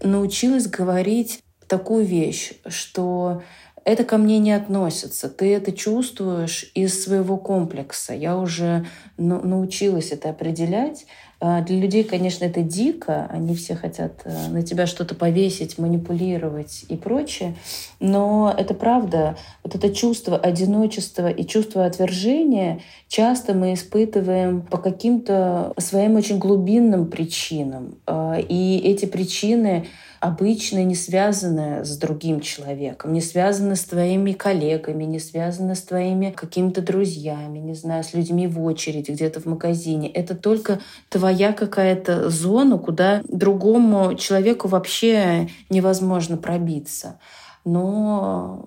научилась 0.00 0.68
говорить 0.68 1.42
такую 1.66 2.04
вещь, 2.04 2.52
что 2.66 3.42
это 3.88 4.04
ко 4.04 4.18
мне 4.18 4.38
не 4.38 4.52
относится. 4.52 5.30
Ты 5.30 5.54
это 5.54 5.72
чувствуешь 5.72 6.70
из 6.74 7.02
своего 7.02 7.38
комплекса. 7.38 8.12
Я 8.12 8.36
уже 8.36 8.86
научилась 9.16 10.12
это 10.12 10.28
определять. 10.28 11.06
А, 11.40 11.62
для 11.62 11.78
людей, 11.78 12.04
конечно, 12.04 12.44
это 12.44 12.60
дико. 12.62 13.26
Они 13.30 13.54
все 13.54 13.76
хотят 13.76 14.20
э, 14.24 14.48
на 14.48 14.62
тебя 14.62 14.86
что-то 14.86 15.14
повесить, 15.14 15.78
манипулировать 15.78 16.84
и 16.88 16.96
прочее. 16.96 17.54
Но 17.98 18.54
это 18.56 18.74
правда. 18.74 19.36
Вот 19.64 19.74
это 19.74 19.94
чувство 19.94 20.36
одиночества 20.36 21.30
и 21.30 21.46
чувство 21.46 21.86
отвержения 21.86 22.80
часто 23.06 23.54
мы 23.54 23.72
испытываем 23.72 24.60
по 24.60 24.76
каким-то 24.76 25.72
своим 25.78 26.16
очень 26.16 26.38
глубинным 26.38 27.06
причинам. 27.06 27.94
А, 28.06 28.36
и 28.38 28.78
эти 28.78 29.06
причины 29.06 29.86
обычно 30.20 30.84
не 30.84 30.94
связаны 30.94 31.84
с 31.84 31.96
другим 31.96 32.40
человеком, 32.40 33.12
не 33.12 33.20
связаны 33.20 33.76
с 33.76 33.84
твоими 33.84 34.32
коллегами, 34.32 35.04
не 35.04 35.18
связаны 35.18 35.74
с 35.74 35.82
твоими 35.82 36.30
какими-то 36.30 36.82
друзьями, 36.82 37.58
не 37.58 37.74
знаю, 37.74 38.04
с 38.04 38.14
людьми 38.14 38.46
в 38.46 38.62
очереди 38.62 39.10
где-то 39.10 39.40
в 39.40 39.46
магазине. 39.46 40.08
Это 40.10 40.34
только 40.34 40.80
твоя 41.08 41.52
какая-то 41.52 42.30
зона, 42.30 42.78
куда 42.78 43.22
другому 43.28 44.14
человеку 44.14 44.68
вообще 44.68 45.48
невозможно 45.70 46.36
пробиться. 46.36 47.18
Но 47.64 48.66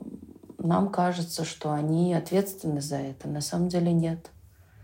нам 0.58 0.90
кажется, 0.90 1.44
что 1.44 1.72
они 1.72 2.14
ответственны 2.14 2.82
за 2.82 2.98
это. 2.98 3.28
На 3.28 3.42
самом 3.42 3.70
деле 3.70 3.92
нет. 3.92 4.30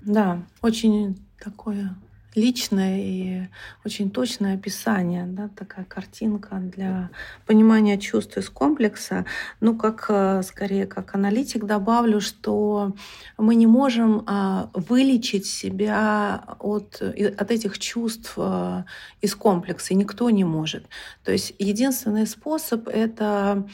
Да, 0.04 0.42
очень 0.62 1.18
такое 1.40 1.96
личное 2.38 3.00
и 3.00 3.42
очень 3.84 4.12
точное 4.12 4.54
описание, 4.56 5.26
да, 5.26 5.50
такая 5.50 5.86
картинка 5.86 6.56
для 6.56 7.10
понимания 7.46 7.98
чувств 7.98 8.38
из 8.38 8.50
комплекса. 8.50 9.26
Ну, 9.60 9.76
как 9.76 10.06
э, 10.10 10.44
скорее 10.44 10.86
как 10.86 11.16
аналитик 11.16 11.66
добавлю, 11.66 12.22
что 12.22 12.94
мы 13.38 13.56
не 13.56 13.68
можем 13.68 14.24
а, 14.28 14.70
вылечить 14.74 15.46
себя 15.46 16.44
от, 16.60 17.02
от 17.02 17.52
этих 17.52 17.80
чувств 17.80 18.34
э, 18.38 18.84
из 19.22 19.36
комплекса, 19.36 19.96
никто 19.96 20.30
не 20.30 20.44
может. 20.44 20.86
То 21.24 21.32
есть 21.32 21.54
единственный 21.58 22.28
способ— 22.28 22.88
это 22.90 23.68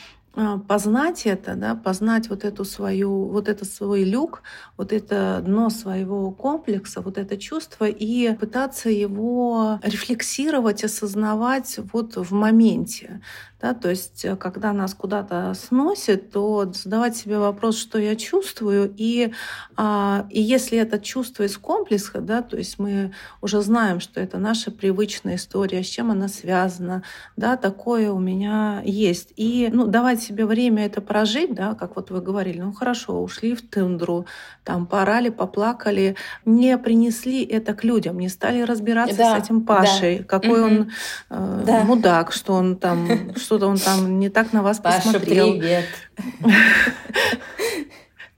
познать 0.68 1.28
это, 1.28 1.56
да, 1.56 1.76
познать 1.76 2.30
вот 2.30 2.44
эту 2.44 2.66
свою, 2.66 3.26
вот 3.28 3.48
этот 3.50 3.70
свой 3.72 4.04
люк, 4.04 4.42
вот 4.78 4.92
это 4.92 5.42
дно 5.46 5.70
своего 5.70 6.32
комплекса, 6.32 7.02
вот 7.02 7.20
это 7.20 7.38
чувство 7.38 7.86
и 7.86 8.34
пытаться 8.36 8.90
его 8.90 9.80
рефлексировать, 9.84 10.84
осознавать 10.84 11.80
вот 11.94 12.16
в 12.18 12.34
моменте. 12.34 13.22
Да, 13.64 13.74
то 13.74 13.90
есть, 13.90 14.26
э, 14.26 14.36
когда 14.36 14.74
нас 14.74 14.94
куда-то 14.94 15.54
сносит, 15.54 16.32
то 16.32 16.70
задавать 16.74 17.16
себе 17.16 17.38
вопрос, 17.38 17.78
что 17.78 17.98
я 17.98 18.18
чувствую, 18.18 18.94
и, 18.98 19.32
а, 19.78 20.26
и 20.30 20.42
если 20.42 20.78
это 20.78 21.00
чувство 21.00 21.44
из 21.44 21.58
комплекса, 21.58 22.20
да, 22.20 22.42
то 22.42 22.58
есть 22.58 22.78
мы 22.78 23.14
уже 23.40 23.62
знаем, 23.62 24.02
что 24.02 24.20
это 24.20 24.38
наша 24.38 24.70
привычная 24.70 25.36
история, 25.36 25.82
с 25.82 25.88
чем 25.88 26.12
она 26.12 26.28
связана, 26.28 27.04
да, 27.38 27.56
такое 27.56 28.12
у 28.12 28.20
меня 28.20 28.82
есть. 28.84 29.32
И 29.38 29.70
ну, 29.72 29.88
давать 29.88 30.22
себе 30.22 30.46
время 30.46 30.86
это 30.86 31.00
прожить, 31.00 31.54
да, 31.54 31.74
как 31.74 31.96
вот 31.96 32.12
вы 32.12 32.20
говорили, 32.20 32.60
ну 32.60 32.74
хорошо, 32.74 33.24
ушли 33.24 33.56
в 33.56 33.62
тундру, 33.62 34.26
там 34.66 34.86
порали, 34.86 35.30
поплакали, 35.30 36.18
не 36.44 36.78
принесли 36.78 37.46
это 37.46 37.74
к 37.74 37.86
людям, 37.86 38.20
не 38.20 38.28
стали 38.28 38.60
разбираться 38.62 39.16
да, 39.16 39.40
с 39.40 39.44
этим 39.46 39.62
Пашей, 39.62 40.18
да. 40.18 40.24
какой 40.26 40.60
угу. 40.60 40.68
он 40.68 40.92
э, 41.30 41.64
да. 41.66 41.84
мудак, 41.86 42.34
что 42.34 42.56
он 42.56 42.76
там, 42.76 43.34
что 43.38 43.53
что-то 43.54 43.68
он 43.68 43.78
там 43.78 44.20
не 44.20 44.30
так 44.30 44.52
на 44.52 44.64
вас 44.64 44.80
Паша, 44.80 45.04
посмотрел. 45.04 45.52
привет. 45.60 45.86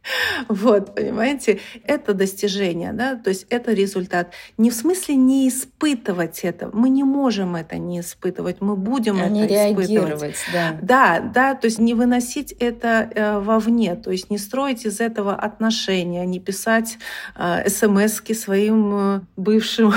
Вот, 0.47 0.95
понимаете, 0.95 1.59
это 1.85 2.13
достижение, 2.13 2.93
да, 2.93 3.15
то 3.15 3.29
есть 3.29 3.45
это 3.49 3.73
результат. 3.73 4.31
Не 4.57 4.69
в 4.69 4.73
смысле 4.73 5.15
не 5.15 5.47
испытывать 5.47 6.41
это, 6.43 6.69
мы 6.73 6.89
не 6.89 7.03
можем 7.03 7.55
это 7.55 7.77
не 7.77 7.99
испытывать, 7.99 8.61
мы 8.61 8.75
будем 8.75 9.17
а 9.17 9.25
это 9.25 9.29
не 9.29 9.47
реагировать, 9.47 10.37
да. 10.53 10.77
Да, 10.81 11.19
да, 11.19 11.55
то 11.55 11.65
есть 11.65 11.79
не 11.79 11.93
выносить 11.93 12.51
это 12.53 13.09
э, 13.13 13.39
вовне, 13.39 13.95
то 13.95 14.11
есть 14.11 14.29
не 14.29 14.37
строить 14.37 14.85
из 14.85 14.99
этого 14.99 15.35
отношения, 15.35 16.25
не 16.25 16.39
писать 16.39 16.97
э, 17.37 17.69
смс 17.69 18.21
своим 18.35 18.93
э, 18.93 19.21
бывшим 19.35 19.93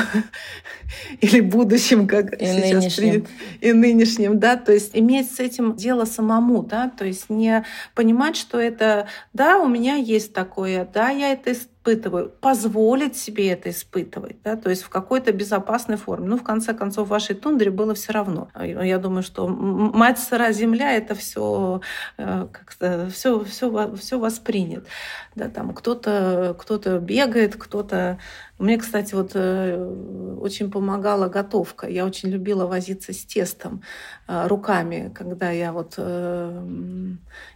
или 1.20 1.40
будущим, 1.40 2.06
как 2.06 2.32
и 2.34 2.46
сейчас 2.46 2.98
нынешним. 2.98 3.26
И 3.60 3.72
нынешним, 3.72 4.38
да, 4.38 4.56
то 4.56 4.72
есть 4.72 4.90
иметь 4.94 5.32
с 5.32 5.40
этим 5.40 5.76
дело 5.76 6.04
самому, 6.04 6.62
да, 6.62 6.90
то 6.90 7.04
есть 7.04 7.30
не 7.30 7.64
понимать, 7.94 8.36
что 8.36 8.58
это, 8.58 9.06
да, 9.32 9.58
у 9.58 9.68
меня 9.68 9.97
есть 10.00 10.32
такое, 10.32 10.88
да, 10.92 11.10
я 11.10 11.32
это 11.32 11.52
испытываю, 11.52 12.28
позволить 12.28 13.16
себе 13.16 13.50
это 13.50 13.70
испытывать, 13.70 14.42
да, 14.42 14.56
то 14.56 14.70
есть 14.70 14.82
в 14.82 14.88
какой-то 14.88 15.32
безопасной 15.32 15.96
форме. 15.96 16.28
Ну, 16.28 16.36
в 16.36 16.42
конце 16.42 16.74
концов, 16.74 17.06
в 17.06 17.10
вашей 17.10 17.34
тундре 17.34 17.70
было 17.70 17.94
все 17.94 18.12
равно. 18.12 18.48
Я 18.60 18.98
думаю, 18.98 19.22
что 19.22 19.48
мать 19.48 20.18
сыра 20.18 20.52
земля 20.52 20.92
это 20.92 21.14
все 21.14 21.80
э, 22.16 22.46
как-то 22.52 23.10
все, 23.12 23.44
все, 23.44 23.96
все 23.96 24.18
воспринят. 24.18 24.86
Да, 25.34 25.48
там 25.48 25.72
кто-то 25.72 26.56
кто 26.58 26.78
бегает, 26.98 27.56
кто-то 27.56 28.18
мне, 28.58 28.76
кстати, 28.76 29.14
вот 29.14 29.32
э, 29.34 30.36
очень 30.40 30.68
помогала 30.68 31.28
готовка. 31.28 31.86
Я 31.86 32.04
очень 32.04 32.28
любила 32.28 32.66
возиться 32.66 33.12
с 33.12 33.24
тестом 33.24 33.82
э, 34.26 34.48
руками, 34.48 35.12
когда 35.14 35.50
я 35.50 35.72
вот 35.72 35.94
э, 35.96 36.64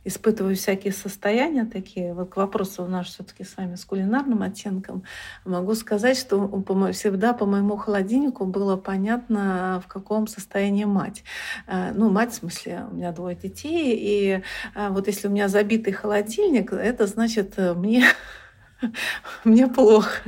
испытываю 0.05 0.55
всякие 0.55 0.93
состояния 0.93 1.65
такие. 1.65 2.15
Вот 2.15 2.31
к 2.31 2.37
вопросу 2.37 2.85
у 2.85 2.87
нас 2.87 3.07
все-таки 3.07 3.43
с 3.43 3.57
вами 3.57 3.75
с 3.75 3.85
кулинарным 3.85 4.43
оттенком. 4.43 5.03
Могу 5.45 5.75
сказать, 5.75 6.17
что 6.17 6.47
всегда 6.93 7.33
по 7.33 7.47
моему 7.47 7.77
холодильнику 7.77 8.45
было 8.47 8.77
понятно, 8.77 9.83
в 9.85 9.89
каком 9.89 10.29
состоянии 10.29 10.85
мать. 10.85 11.25
Ну, 11.95 12.11
мать, 12.11 12.31
в 12.31 12.37
смысле, 12.37 12.87
у 12.91 12.95
меня 12.95 13.11
двое 13.11 13.35
детей, 13.35 13.97
и 13.99 14.43
вот 14.91 15.09
если 15.09 15.27
у 15.27 15.31
меня 15.31 15.49
забитый 15.49 15.93
холодильник, 15.93 16.73
это 16.73 17.07
значит 17.07 17.57
мне 17.57 18.05
мне 19.45 19.67
плохо. 19.67 20.21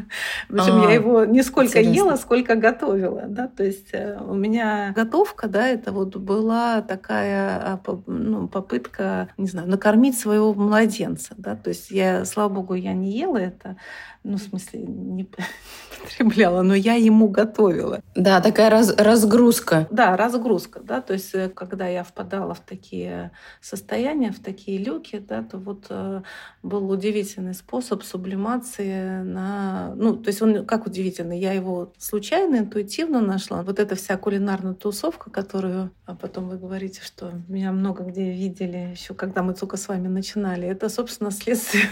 В 0.48 0.54
общем, 0.54 0.82
а, 0.82 0.84
я 0.84 0.92
его 0.92 1.24
не 1.24 1.42
сколько 1.42 1.80
интересно. 1.80 2.08
ела, 2.08 2.16
сколько 2.16 2.54
готовила. 2.54 3.24
Да? 3.26 3.48
То 3.48 3.64
есть 3.64 3.88
э, 3.92 4.18
у 4.20 4.34
меня 4.34 4.92
готовка, 4.94 5.48
да, 5.48 5.68
это 5.68 5.92
вот 5.92 6.16
была 6.16 6.82
такая 6.82 7.58
а, 7.58 7.80
ну, 8.06 8.48
попытка, 8.48 9.28
не 9.36 9.46
знаю, 9.46 9.68
накормить 9.68 10.18
своего 10.18 10.54
младенца. 10.54 11.34
Да? 11.36 11.56
То 11.56 11.70
есть 11.70 11.90
я, 11.90 12.24
слава 12.24 12.48
богу, 12.48 12.74
я 12.74 12.92
не 12.92 13.10
ела 13.10 13.38
это, 13.38 13.76
ну, 14.24 14.38
в 14.38 14.40
смысле, 14.40 14.80
не 14.80 15.28
потребляла, 16.02 16.62
но 16.62 16.74
я 16.74 16.94
ему 16.94 17.28
готовила. 17.28 18.00
Да, 18.14 18.40
такая 18.40 18.70
раз, 18.70 18.94
разгрузка. 18.96 19.86
Да, 19.90 20.16
разгрузка, 20.16 20.80
да, 20.80 21.02
то 21.02 21.12
есть 21.12 21.34
э, 21.34 21.50
когда 21.50 21.86
я 21.86 22.02
впадала 22.02 22.54
в 22.54 22.60
такие 22.60 23.32
состояния, 23.60 24.32
в 24.32 24.40
такие 24.40 24.78
люки, 24.78 25.18
да, 25.18 25.42
то 25.42 25.58
вот 25.58 25.86
э, 25.90 26.22
был 26.62 26.90
удивительный 26.90 27.52
способ 27.52 28.02
сублимации 28.02 29.22
на... 29.22 29.92
Ну, 29.94 30.16
то 30.16 30.28
есть 30.28 30.40
он 30.40 30.64
как 30.64 30.86
удивительный, 30.86 31.38
я 31.38 31.52
его 31.52 31.92
случайно, 31.98 32.56
интуитивно 32.56 33.20
нашла. 33.20 33.62
Вот 33.62 33.78
эта 33.78 33.94
вся 33.94 34.16
кулинарная 34.16 34.72
тусовка, 34.74 35.30
которую, 35.30 35.90
а 36.06 36.14
потом 36.14 36.48
вы 36.48 36.56
говорите, 36.56 37.02
что 37.02 37.32
меня 37.48 37.72
много 37.72 38.04
где 38.04 38.30
видели 38.30 38.92
еще, 38.92 39.12
когда 39.12 39.42
мы 39.42 39.52
только 39.52 39.76
с 39.76 39.86
вами 39.86 40.08
начинали, 40.08 40.66
это, 40.66 40.88
собственно, 40.88 41.30
следствие 41.30 41.84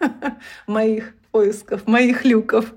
моих 0.66 1.14
поисков, 1.34 1.88
моих 1.88 2.24
люков. 2.24 2.72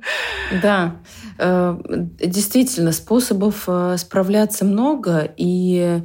Да, 0.64 0.96
э, 1.38 1.78
действительно, 2.20 2.92
способов 2.92 3.66
э, 3.68 3.98
справляться 4.00 4.66
много, 4.66 5.32
и 5.38 6.02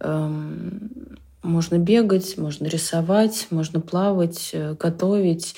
эм, 0.00 0.90
можно 1.42 1.78
бегать, 1.78 2.36
можно 2.36 2.66
рисовать, 2.66 3.46
можно 3.48 3.80
плавать, 3.80 4.50
э, 4.52 4.74
готовить, 4.78 5.54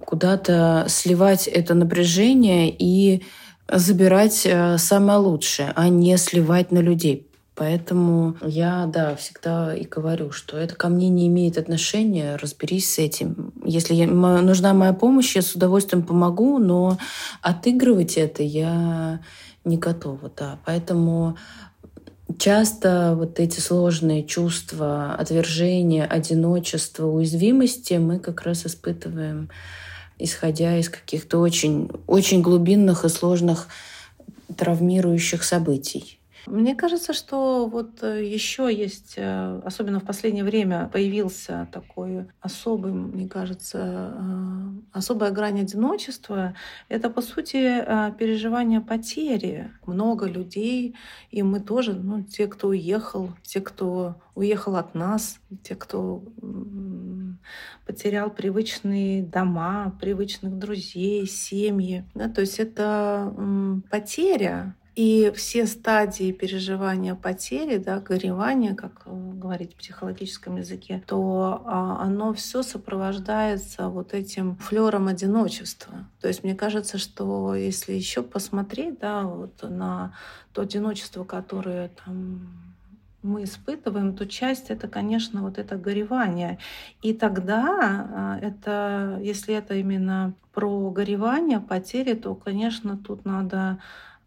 куда-то 0.00 0.86
сливать 0.88 1.46
это 1.46 1.74
напряжение 1.74 2.74
и 2.74 3.22
забирать 3.70 4.48
самое 4.78 5.18
лучшее, 5.18 5.72
а 5.76 5.90
не 5.90 6.16
сливать 6.16 6.72
на 6.72 6.78
людей. 6.78 7.28
Поэтому 7.54 8.36
я, 8.42 8.86
да, 8.86 9.14
всегда 9.14 9.74
и 9.76 9.84
говорю, 9.84 10.32
что 10.32 10.56
это 10.56 10.74
ко 10.74 10.88
мне 10.88 11.10
не 11.10 11.28
имеет 11.28 11.58
отношения, 11.58 12.36
разберись 12.36 12.94
с 12.94 12.98
этим. 12.98 13.52
Если 13.62 13.94
я, 13.94 14.06
нужна 14.06 14.72
моя 14.72 14.94
помощь, 14.94 15.36
я 15.36 15.42
с 15.42 15.54
удовольствием 15.54 16.02
помогу, 16.02 16.58
но 16.58 16.98
отыгрывать 17.42 18.16
это 18.16 18.42
я 18.42 19.20
не 19.64 19.76
готова, 19.76 20.32
да. 20.34 20.58
Поэтому 20.64 21.36
часто 22.38 23.14
вот 23.16 23.38
эти 23.38 23.60
сложные 23.60 24.24
чувства 24.24 25.14
отвержения, 25.14 26.06
одиночества, 26.06 27.06
уязвимости 27.06 27.94
мы 27.94 28.18
как 28.18 28.42
раз 28.42 28.64
испытываем, 28.64 29.50
исходя 30.18 30.78
из 30.78 30.88
каких-то 30.88 31.38
очень, 31.38 31.90
очень 32.06 32.40
глубинных 32.40 33.04
и 33.04 33.10
сложных 33.10 33.68
травмирующих 34.56 35.44
событий. 35.44 36.18
Мне 36.46 36.74
кажется, 36.74 37.12
что 37.12 37.66
вот 37.66 38.02
э, 38.02 38.24
еще 38.24 38.68
есть, 38.74 39.14
э, 39.16 39.60
особенно 39.64 40.00
в 40.00 40.04
последнее 40.04 40.42
время, 40.42 40.90
появился 40.92 41.68
такой 41.72 42.26
особый, 42.40 42.92
мне 42.92 43.28
кажется, 43.28 44.14
э, 44.16 44.68
особая 44.92 45.30
грань 45.30 45.60
одиночества. 45.60 46.54
Это, 46.88 47.10
по 47.10 47.22
сути, 47.22 47.84
переживание 48.18 48.80
потери. 48.80 49.70
Много 49.86 50.26
людей, 50.26 50.96
и 51.30 51.42
мы 51.42 51.60
тоже, 51.60 51.94
ну, 51.94 52.22
те, 52.22 52.48
кто 52.48 52.68
уехал, 52.68 53.30
те, 53.42 53.60
кто 53.60 54.16
уехал 54.34 54.76
от 54.76 54.94
нас, 54.94 55.38
те, 55.62 55.76
кто 55.76 56.24
потерял 57.86 58.30
привычные 58.30 59.22
дома, 59.22 59.96
привычных 60.00 60.58
друзей, 60.58 61.26
семьи. 61.26 62.04
Да, 62.14 62.28
то 62.28 62.40
есть 62.40 62.58
это 62.58 63.32
потеря 63.90 64.74
и 64.94 65.32
все 65.34 65.66
стадии 65.66 66.32
переживания 66.32 67.14
потери, 67.14 67.78
да, 67.78 67.98
горевания, 67.98 68.74
как 68.74 69.02
э, 69.06 69.10
говорить 69.10 69.72
в 69.72 69.76
психологическом 69.76 70.56
языке, 70.56 71.02
то 71.06 71.62
а, 71.64 72.02
оно 72.02 72.34
все 72.34 72.62
сопровождается 72.62 73.88
вот 73.88 74.12
этим 74.12 74.56
флером 74.56 75.08
одиночества. 75.08 76.06
То 76.20 76.28
есть 76.28 76.44
мне 76.44 76.54
кажется, 76.54 76.98
что 76.98 77.54
если 77.54 77.94
еще 77.94 78.22
посмотреть 78.22 78.98
да, 78.98 79.22
вот 79.22 79.62
на 79.62 80.14
то 80.52 80.62
одиночество, 80.62 81.24
которое 81.24 81.90
там 82.04 82.48
мы 83.22 83.44
испытываем, 83.44 84.14
то 84.14 84.26
часть 84.26 84.68
это, 84.68 84.88
конечно, 84.88 85.42
вот 85.42 85.56
это 85.56 85.76
горевание. 85.76 86.58
И 87.00 87.14
тогда 87.14 87.78
а, 88.14 88.38
это, 88.42 89.18
если 89.22 89.54
это 89.54 89.74
именно 89.74 90.34
про 90.52 90.90
горевание, 90.90 91.60
потери, 91.60 92.12
то, 92.12 92.34
конечно, 92.34 92.98
тут 92.98 93.24
надо 93.24 93.78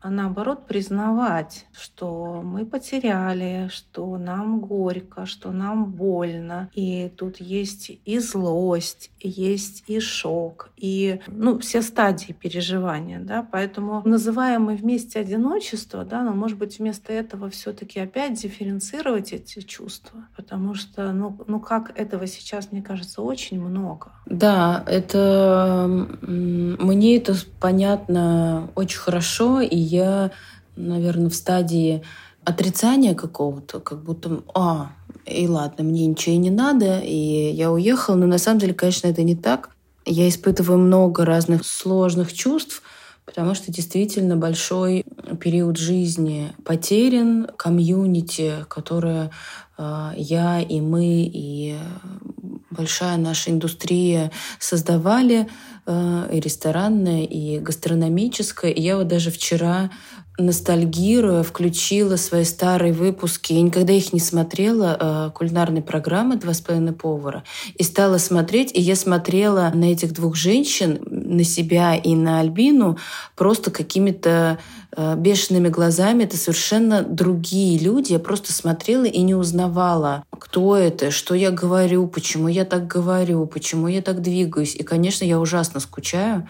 а 0.06 0.12
наоборот 0.12 0.68
признавать, 0.68 1.66
что 1.72 2.44
мы 2.44 2.64
потеряли, 2.64 3.70
что 3.72 4.18
нам 4.20 4.60
горько, 4.60 5.26
что 5.26 5.52
нам 5.52 5.86
больно. 5.86 6.70
И 6.76 7.12
тут 7.18 7.38
есть 7.38 7.90
и 8.06 8.20
злость, 8.20 9.10
есть 9.20 9.84
и 9.88 10.00
шок, 10.00 10.70
и 10.78 11.22
ну, 11.26 11.58
все 11.58 11.82
стадии 11.82 12.34
переживания. 12.34 13.20
Да? 13.20 13.48
Поэтому 13.52 14.04
называем 14.06 14.66
мы 14.66 14.76
вместе 14.76 15.20
одиночество, 15.20 16.06
да, 16.06 16.22
но 16.22 16.34
может 16.34 16.60
быть 16.60 16.78
вместо 16.78 17.12
этого 17.12 17.50
все-таки 17.50 18.00
опять 18.00 18.40
дифференцировать 18.40 19.34
эти 19.34 19.62
чувства, 19.62 20.28
потому 20.36 20.76
что 20.76 21.14
ну, 21.14 21.36
ну 21.48 21.60
как 21.60 22.00
этого 22.00 22.28
сейчас, 22.28 22.72
мне 22.72 22.84
кажется, 22.84 23.24
очень 23.24 23.60
много. 23.60 24.12
Да, 24.28 24.84
это 24.86 25.88
мне 26.22 27.18
это 27.18 27.34
понятно 27.60 28.70
очень 28.76 29.00
хорошо, 29.00 29.62
и 29.62 29.76
я, 29.76 29.95
наверное, 30.76 31.30
в 31.30 31.36
стадии 31.36 32.04
отрицания 32.44 33.16
какого-то, 33.16 33.80
как 33.80 34.04
будто, 34.04 34.44
а, 34.54 34.92
и 35.26 35.48
ладно, 35.48 35.84
мне 35.84 36.06
ничего 36.06 36.36
и 36.36 36.40
не 36.40 36.52
надо, 36.52 37.00
и 37.00 37.52
я 37.52 37.72
уехала. 37.72 38.16
Но 38.16 38.28
на 38.28 38.38
самом 38.38 38.60
деле, 38.60 38.74
конечно, 38.74 39.08
это 39.08 39.24
не 39.24 39.36
так. 39.36 39.72
Я 40.06 40.30
испытываю 40.30 40.78
много 40.78 41.26
разных 41.26 41.66
сложных 41.66 42.32
чувств, 42.32 42.84
потому 43.26 43.56
что 43.56 43.72
действительно 43.72 44.38
большой 44.38 45.06
период 45.40 45.78
жизни 45.78 46.54
потерян, 46.64 47.48
комьюнити, 47.58 48.66
которое 48.70 49.32
э, 49.78 50.12
я 50.16 50.62
и 50.62 50.80
мы, 50.80 51.30
и 51.34 51.78
большая 52.70 53.18
наша 53.18 53.52
индустрия 53.52 54.32
создавали, 54.60 55.48
э, 55.86 56.30
и 56.32 56.40
ресторанная, 56.40 57.24
и 57.24 57.60
гастрономическая. 57.60 58.72
И 58.72 58.82
я 58.82 58.98
вот 58.98 59.08
даже 59.08 59.32
вчера 59.32 59.90
ностальгируя, 60.38 61.44
включила 61.44 62.18
свои 62.18 62.44
старые 62.44 62.94
выпуски. 62.94 63.54
Я 63.54 63.62
никогда 63.62 63.94
их 63.94 64.12
не 64.14 64.20
смотрела, 64.20 64.98
э, 65.00 65.32
кулинарной 65.34 65.82
программы 65.82 66.36
«Два 66.36 66.54
с 66.54 66.62
половиной 66.62 66.94
повара». 66.94 67.44
И 67.76 67.84
стала 67.84 68.18
смотреть, 68.18 68.72
и 68.74 68.82
я 68.82 68.96
смотрела 68.96 69.72
на 69.74 69.86
этих 69.86 70.14
двух 70.14 70.36
женщин, 70.36 71.00
на 71.10 71.44
себя 71.44 71.96
и 71.96 72.16
на 72.16 72.42
Альбину, 72.42 72.98
просто 73.36 73.72
какими-то 73.72 74.60
э, 74.96 75.16
бешеными 75.16 75.70
глазами. 75.70 76.24
Это 76.24 76.38
совершенно 76.38 77.02
другие 77.02 77.80
люди. 77.80 78.12
Я 78.12 78.20
просто 78.20 78.52
смотрела 78.52 79.06
и 79.06 79.22
не 79.22 79.36
узнавала, 79.36 80.24
кто 80.38 80.76
это, 80.76 81.12
что 81.12 81.34
я 81.34 81.52
говорю, 81.52 82.08
почему 82.08 82.50
я 82.50 82.66
так 82.66 82.88
говорю, 82.88 83.46
почему 83.46 83.88
я 83.88 84.02
так 84.02 84.22
двигаюсь. 84.22 84.76
И, 84.76 84.84
конечно, 84.84 85.24
я 85.24 85.40
ужасно 85.40 85.80
скучаю. 85.80 86.48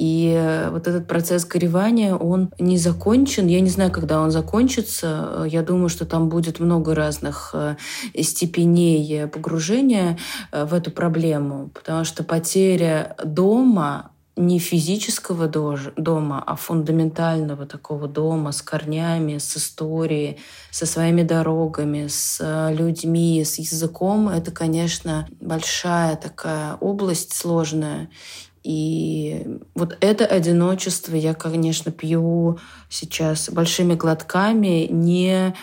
И 0.00 0.32
э, 0.34 0.70
вот 0.70 0.88
этот 0.88 1.06
процесс 1.06 1.44
горевания, 1.44 2.14
он 2.14 2.50
не 2.58 2.78
закончен. 2.78 3.46
Я 3.48 3.60
не 3.60 3.68
знаю, 3.68 3.92
когда 3.92 4.22
он 4.22 4.30
закончится. 4.30 5.44
Я 5.46 5.62
думаю, 5.62 5.90
что 5.90 6.06
там 6.06 6.30
будет 6.30 6.58
много 6.58 6.94
разных 6.94 7.50
э, 7.52 7.76
степеней 8.22 9.26
погружения 9.26 10.16
э, 10.52 10.64
в 10.64 10.72
эту 10.72 10.90
проблему, 10.90 11.70
потому 11.74 12.04
что 12.04 12.24
потеря 12.24 13.14
дома 13.22 14.12
не 14.36 14.58
физического 14.58 15.48
дома, 15.48 16.42
а 16.46 16.56
фундаментального 16.56 17.66
такого 17.66 18.08
дома 18.08 18.52
с 18.52 18.62
корнями, 18.62 19.36
с 19.36 19.58
историей, 19.58 20.38
со 20.70 20.86
своими 20.86 21.24
дорогами, 21.24 22.06
с 22.06 22.40
людьми, 22.70 23.44
с 23.44 23.58
языком, 23.58 24.30
это, 24.30 24.50
конечно, 24.50 25.28
большая 25.40 26.16
такая 26.16 26.76
область 26.76 27.34
сложная. 27.34 28.08
И 28.62 29.46
вот 29.74 29.96
это 30.00 30.26
одиночество 30.26 31.14
я, 31.14 31.32
конечно, 31.32 31.90
пью 31.90 32.58
сейчас 32.90 33.48
большими 33.48 33.94
глотками, 33.94 34.86
не 34.90 35.54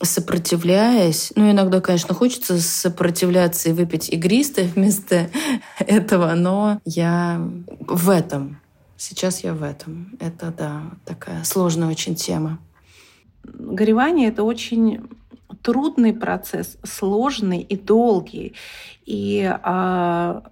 сопротивляясь. 0.00 1.32
Ну, 1.34 1.50
иногда, 1.50 1.80
конечно, 1.80 2.14
хочется 2.14 2.60
сопротивляться 2.60 3.70
и 3.70 3.72
выпить 3.72 4.08
игристое 4.08 4.68
вместо 4.68 5.30
этого, 5.78 6.34
но 6.34 6.80
я 6.84 7.40
в 7.80 8.10
этом. 8.10 8.60
Сейчас 8.96 9.42
я 9.42 9.52
в 9.52 9.62
этом. 9.62 10.16
Это, 10.20 10.54
да, 10.56 10.82
такая 11.04 11.42
сложная 11.44 11.88
очень 11.88 12.14
тема. 12.14 12.58
Горевание— 13.42 14.28
это 14.30 14.44
очень 14.44 15.08
трудный 15.62 16.12
процесс, 16.12 16.76
сложный 16.84 17.60
и 17.60 17.76
долгий. 17.76 18.54
И 19.06 19.44
а, 19.62 20.42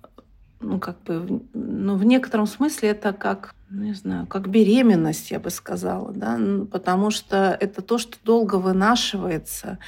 ну, 0.62 0.78
как 0.78 1.02
бы, 1.02 1.42
ну, 1.52 1.96
в 1.96 2.04
некотором 2.04 2.46
смысле 2.46 2.90
это 2.90 3.12
как, 3.12 3.54
не 3.70 3.94
знаю, 3.94 4.26
как 4.26 4.48
беременность, 4.48 5.30
я 5.30 5.40
бы 5.40 5.50
сказала, 5.50 6.12
да, 6.12 6.38
потому 6.70 7.10
что 7.10 7.56
это 7.58 7.82
то, 7.82 7.98
что 7.98 8.16
долго 8.24 8.56
вынашивается, 8.56 9.78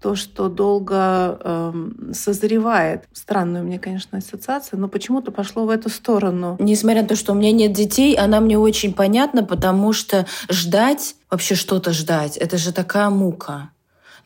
то, 0.00 0.16
что 0.16 0.48
долго 0.48 1.38
э, 1.40 1.72
созревает. 2.12 3.04
Странная 3.12 3.62
у 3.62 3.64
меня, 3.64 3.78
конечно, 3.78 4.18
ассоциация, 4.18 4.78
но 4.78 4.88
почему-то 4.88 5.32
пошло 5.32 5.64
в 5.64 5.70
эту 5.70 5.88
сторону. 5.88 6.56
Несмотря 6.58 7.02
на 7.02 7.08
то, 7.08 7.16
что 7.16 7.32
у 7.32 7.34
меня 7.34 7.52
нет 7.52 7.72
детей, 7.72 8.14
она 8.14 8.40
мне 8.40 8.58
очень 8.58 8.92
понятна, 8.92 9.44
потому 9.44 9.94
что 9.94 10.26
ждать, 10.50 11.16
вообще 11.30 11.54
что-то 11.54 11.92
ждать, 11.92 12.36
это 12.36 12.58
же 12.58 12.72
такая 12.72 13.08
мука. 13.08 13.70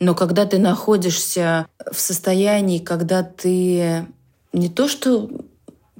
Но 0.00 0.14
когда 0.14 0.46
ты 0.46 0.58
находишься 0.58 1.66
в 1.90 1.98
состоянии, 1.98 2.78
когда 2.78 3.22
ты 3.22 4.06
не 4.52 4.68
то 4.68 4.88
что 4.88 5.30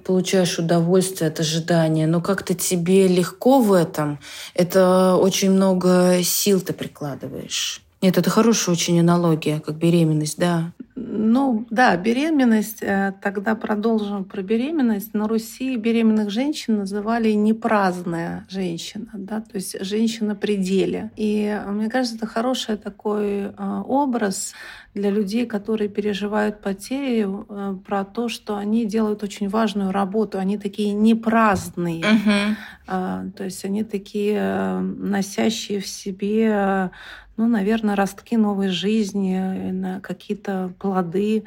получаешь 0.05 0.59
удовольствие 0.59 1.29
от 1.29 1.41
ожидания, 1.41 2.07
но 2.07 2.21
как-то 2.21 2.55
тебе 2.55 3.09
легко 3.09 3.61
в 3.61 3.73
этом, 3.73 4.19
это 4.55 5.17
очень 5.17 5.51
много 5.51 6.23
сил 6.23 6.61
ты 6.61 6.73
прикладываешь. 6.73 7.83
Нет, 8.01 8.17
это 8.17 8.31
хорошая 8.31 8.75
очень 8.75 9.01
аналогия, 9.01 9.61
как 9.61 9.77
беременность, 9.77 10.39
да. 10.39 10.73
Ну, 10.95 11.67
да, 11.71 11.97
беременность. 11.97 12.79
Э, 12.83 13.13
тогда 13.21 13.57
продолжим 13.57 14.25
про 14.25 14.43
беременность. 14.43 15.15
На 15.15 15.27
Руси 15.27 15.77
беременных 15.77 16.31
женщин 16.31 16.79
называли 16.79 17.33
непраздная 17.33 18.47
женщина, 18.49 19.09
да, 19.15 19.41
то 19.41 19.57
есть 19.57 19.85
женщина 19.85 20.37
при 20.37 20.57
деле. 20.57 21.11
И 21.17 21.61
мне 21.67 21.89
кажется, 21.89 22.17
это 22.17 22.27
хороший 22.27 22.77
такой 22.77 23.27
э, 23.27 23.83
образ 23.87 24.55
для 24.95 25.11
людей, 25.11 25.47
которые 25.47 25.89
переживают 25.89 26.61
потери, 26.61 27.27
э, 27.27 27.77
про 27.85 28.05
то, 28.05 28.29
что 28.29 28.57
они 28.57 28.85
делают 28.85 29.23
очень 29.25 29.49
важную 29.49 29.91
работу. 29.91 30.39
Они 30.39 30.57
такие 30.57 30.93
непраздные. 30.93 32.03
Uh-huh. 32.03 33.33
То 33.33 33.45
есть 33.45 33.65
они 33.67 33.85
такие 33.85 34.81
носящие 34.81 35.81
в 35.81 35.87
себе 35.87 36.91
ну, 37.39 37.47
наверное, 37.47 37.97
ростки 37.97 38.37
новой 38.37 38.69
жизни, 38.69 40.01
какие-то 40.01 40.73
плоды. 40.79 41.45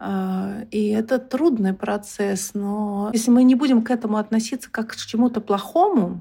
А, 0.00 0.64
и 0.70 0.88
это 0.88 1.18
трудный 1.18 1.72
процесс, 1.72 2.50
но 2.54 3.10
если 3.12 3.30
мы 3.30 3.44
не 3.44 3.54
будем 3.54 3.82
к 3.82 3.90
этому 3.90 4.16
относиться 4.18 4.68
как 4.70 4.88
к 4.88 4.96
чему-то 4.96 5.40
плохому, 5.40 6.20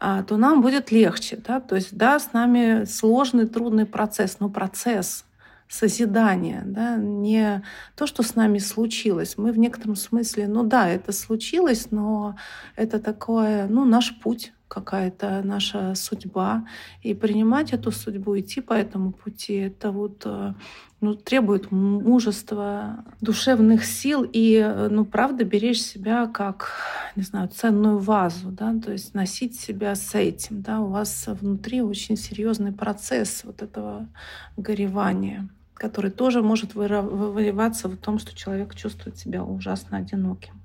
а, 0.00 0.22
то 0.22 0.36
нам 0.36 0.62
будет 0.62 0.90
легче. 0.90 1.38
Да? 1.46 1.60
То 1.60 1.76
есть, 1.76 1.96
да, 1.96 2.18
с 2.18 2.32
нами 2.32 2.84
сложный, 2.84 3.46
трудный 3.46 3.86
процесс, 3.86 4.38
но 4.40 4.48
процесс 4.48 5.24
созидания, 5.68 6.62
да, 6.64 6.96
не 6.96 7.62
то, 7.94 8.06
что 8.06 8.22
с 8.22 8.34
нами 8.34 8.56
случилось. 8.56 9.36
Мы 9.36 9.52
в 9.52 9.58
некотором 9.58 9.96
смысле, 9.96 10.48
ну 10.48 10.62
да, 10.62 10.88
это 10.88 11.12
случилось, 11.12 11.88
но 11.90 12.36
это 12.74 12.98
такое, 12.98 13.66
ну, 13.66 13.84
наш 13.84 14.18
путь 14.18 14.52
какая-то 14.68 15.42
наша 15.42 15.94
судьба. 15.94 16.66
И 17.02 17.14
принимать 17.14 17.72
эту 17.72 17.90
судьбу, 17.90 18.38
идти 18.38 18.60
по 18.60 18.74
этому 18.74 19.12
пути, 19.12 19.54
это 19.54 19.90
вот 19.90 20.22
э, 20.24 20.54
ну, 21.00 21.14
требует 21.14 21.70
мужества, 21.70 23.04
душевных 23.20 23.84
сил 23.84 24.28
и, 24.30 24.54
э, 24.54 24.88
ну, 24.90 25.04
правда, 25.04 25.44
беречь 25.44 25.80
себя 25.80 26.26
как, 26.26 26.72
не 27.16 27.22
знаю, 27.22 27.48
ценную 27.48 27.98
вазу, 27.98 28.50
да, 28.50 28.74
то 28.78 28.92
есть 28.92 29.14
носить 29.14 29.58
себя 29.58 29.94
с 29.94 30.14
этим, 30.14 30.62
да, 30.62 30.80
у 30.80 30.88
вас 30.88 31.26
внутри 31.26 31.82
очень 31.82 32.16
серьезный 32.16 32.72
процесс 32.72 33.42
вот 33.44 33.62
этого 33.62 34.08
горевания 34.56 35.48
который 35.78 36.10
тоже 36.10 36.42
может 36.42 36.74
выливаться 36.74 37.86
в 37.88 37.96
том, 37.96 38.18
что 38.18 38.36
человек 38.36 38.74
чувствует 38.74 39.16
себя 39.16 39.44
ужасно 39.44 39.98
одиноким. 39.98 40.60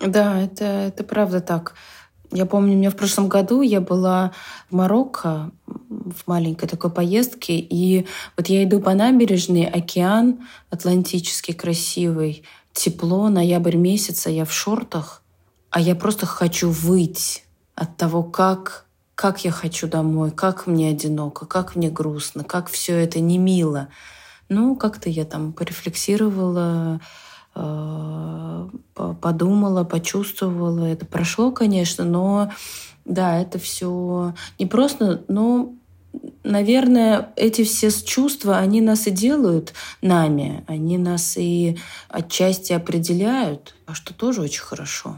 Да, 0.00 0.40
это, 0.40 0.64
это 0.64 1.04
правда 1.04 1.40
так. 1.40 1.74
Я 2.32 2.46
помню, 2.46 2.74
у 2.74 2.76
меня 2.76 2.90
в 2.90 2.96
прошлом 2.96 3.28
году 3.28 3.62
я 3.62 3.80
была 3.80 4.32
в 4.70 4.74
Марокко 4.74 5.50
в 5.66 6.26
маленькой 6.26 6.68
такой 6.68 6.90
поездке, 6.90 7.56
и 7.58 8.06
вот 8.36 8.48
я 8.48 8.64
иду 8.64 8.80
по 8.80 8.94
набережной, 8.94 9.64
океан 9.64 10.40
Атлантический 10.70 11.54
красивый, 11.54 12.42
тепло, 12.72 13.28
ноябрь 13.28 13.76
месяца, 13.76 14.30
я 14.30 14.44
в 14.44 14.52
шортах, 14.52 15.22
а 15.70 15.80
я 15.80 15.94
просто 15.94 16.26
хочу 16.26 16.70
выйти 16.70 17.42
от 17.74 17.96
того, 17.96 18.22
как, 18.22 18.86
как 19.14 19.44
я 19.44 19.50
хочу 19.50 19.86
домой, 19.86 20.30
как 20.30 20.66
мне 20.66 20.90
одиноко, 20.90 21.46
как 21.46 21.76
мне 21.76 21.90
грустно, 21.90 22.44
как 22.44 22.68
все 22.68 22.94
это 22.96 23.20
не 23.20 23.38
мило. 23.38 23.88
Ну, 24.48 24.76
как-то 24.76 25.08
я 25.10 25.24
там 25.24 25.52
порефлексировала, 25.52 27.00
подумала, 28.94 29.84
почувствовала. 29.84 30.84
Это 30.84 31.06
прошло, 31.06 31.50
конечно, 31.52 32.04
но 32.04 32.50
да, 33.04 33.40
это 33.40 33.58
все 33.58 34.34
не 34.58 34.66
просто, 34.66 35.24
но 35.28 35.72
наверное, 36.44 37.30
эти 37.36 37.64
все 37.64 37.90
чувства, 37.90 38.58
они 38.58 38.80
нас 38.80 39.06
и 39.06 39.10
делают 39.10 39.74
нами, 40.02 40.64
они 40.66 40.98
нас 40.98 41.36
и 41.36 41.78
отчасти 42.08 42.72
определяют, 42.72 43.74
а 43.86 43.94
что 43.94 44.14
тоже 44.14 44.42
очень 44.42 44.62
хорошо 44.62 45.16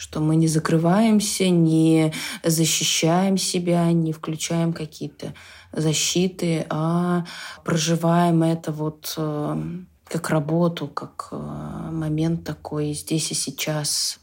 что 0.00 0.20
мы 0.20 0.36
не 0.36 0.46
закрываемся, 0.46 1.48
не 1.48 2.12
защищаем 2.44 3.36
себя, 3.36 3.90
не 3.90 4.12
включаем 4.12 4.72
какие-то 4.72 5.34
защиты, 5.72 6.64
а 6.70 7.24
проживаем 7.64 8.44
это 8.44 8.70
вот 8.70 9.12
э, 9.16 9.62
как 10.08 10.30
работу, 10.30 10.88
как 10.88 11.28
э, 11.32 11.36
момент 11.36 12.44
такой 12.44 12.92
здесь 12.92 13.30
и 13.30 13.34
сейчас. 13.34 14.18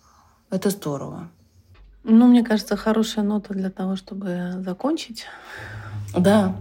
Это 0.50 0.70
здорово. 0.70 1.30
Ну, 2.04 2.28
мне 2.28 2.44
кажется, 2.44 2.76
хорошая 2.76 3.26
нота 3.26 3.54
для 3.54 3.70
того, 3.70 3.96
чтобы 3.96 4.62
закончить. 4.64 5.26
Да, 6.16 6.56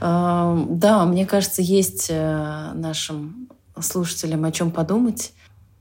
э, 0.00 0.64
да, 0.70 1.04
мне 1.04 1.26
кажется, 1.26 1.62
есть 1.62 2.06
э, 2.10 2.72
нашим 2.74 3.48
слушателям 3.80 4.44
о 4.44 4.52
чем 4.52 4.70
подумать, 4.70 5.32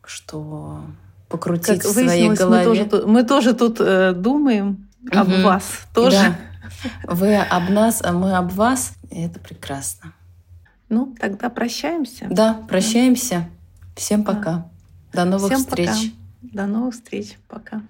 что 0.06 0.82
покрутить 1.30 1.82
как 1.82 1.92
в 1.92 1.94
своей 1.94 2.30
голове. 2.30 2.70
Мы 2.70 2.86
тоже, 2.86 3.08
мы 3.08 3.24
тоже 3.24 3.54
тут 3.54 3.78
э, 3.80 4.14
думаем 4.14 4.88
угу. 5.04 5.20
об 5.20 5.30
вас 5.42 5.64
тоже. 5.94 6.18
Да. 6.18 7.14
Вы 7.14 7.38
об 7.38 7.70
нас, 7.70 8.02
а 8.04 8.12
мы 8.12 8.36
об 8.36 8.52
вас. 8.52 8.94
И 9.10 9.22
это 9.22 9.40
прекрасно. 9.40 10.14
Ну, 10.90 11.16
тогда 11.20 11.50
прощаемся. 11.50 12.28
Да, 12.30 12.54
прощаемся. 12.68 13.50
Всем 13.96 14.24
пока. 14.24 14.70
Да. 15.14 15.24
До 15.24 15.32
новых 15.32 15.52
Всем 15.52 15.60
встреч. 15.60 15.90
Пока. 15.90 16.54
До 16.54 16.66
новых 16.66 16.94
встреч. 16.94 17.38
Пока. 17.48 17.82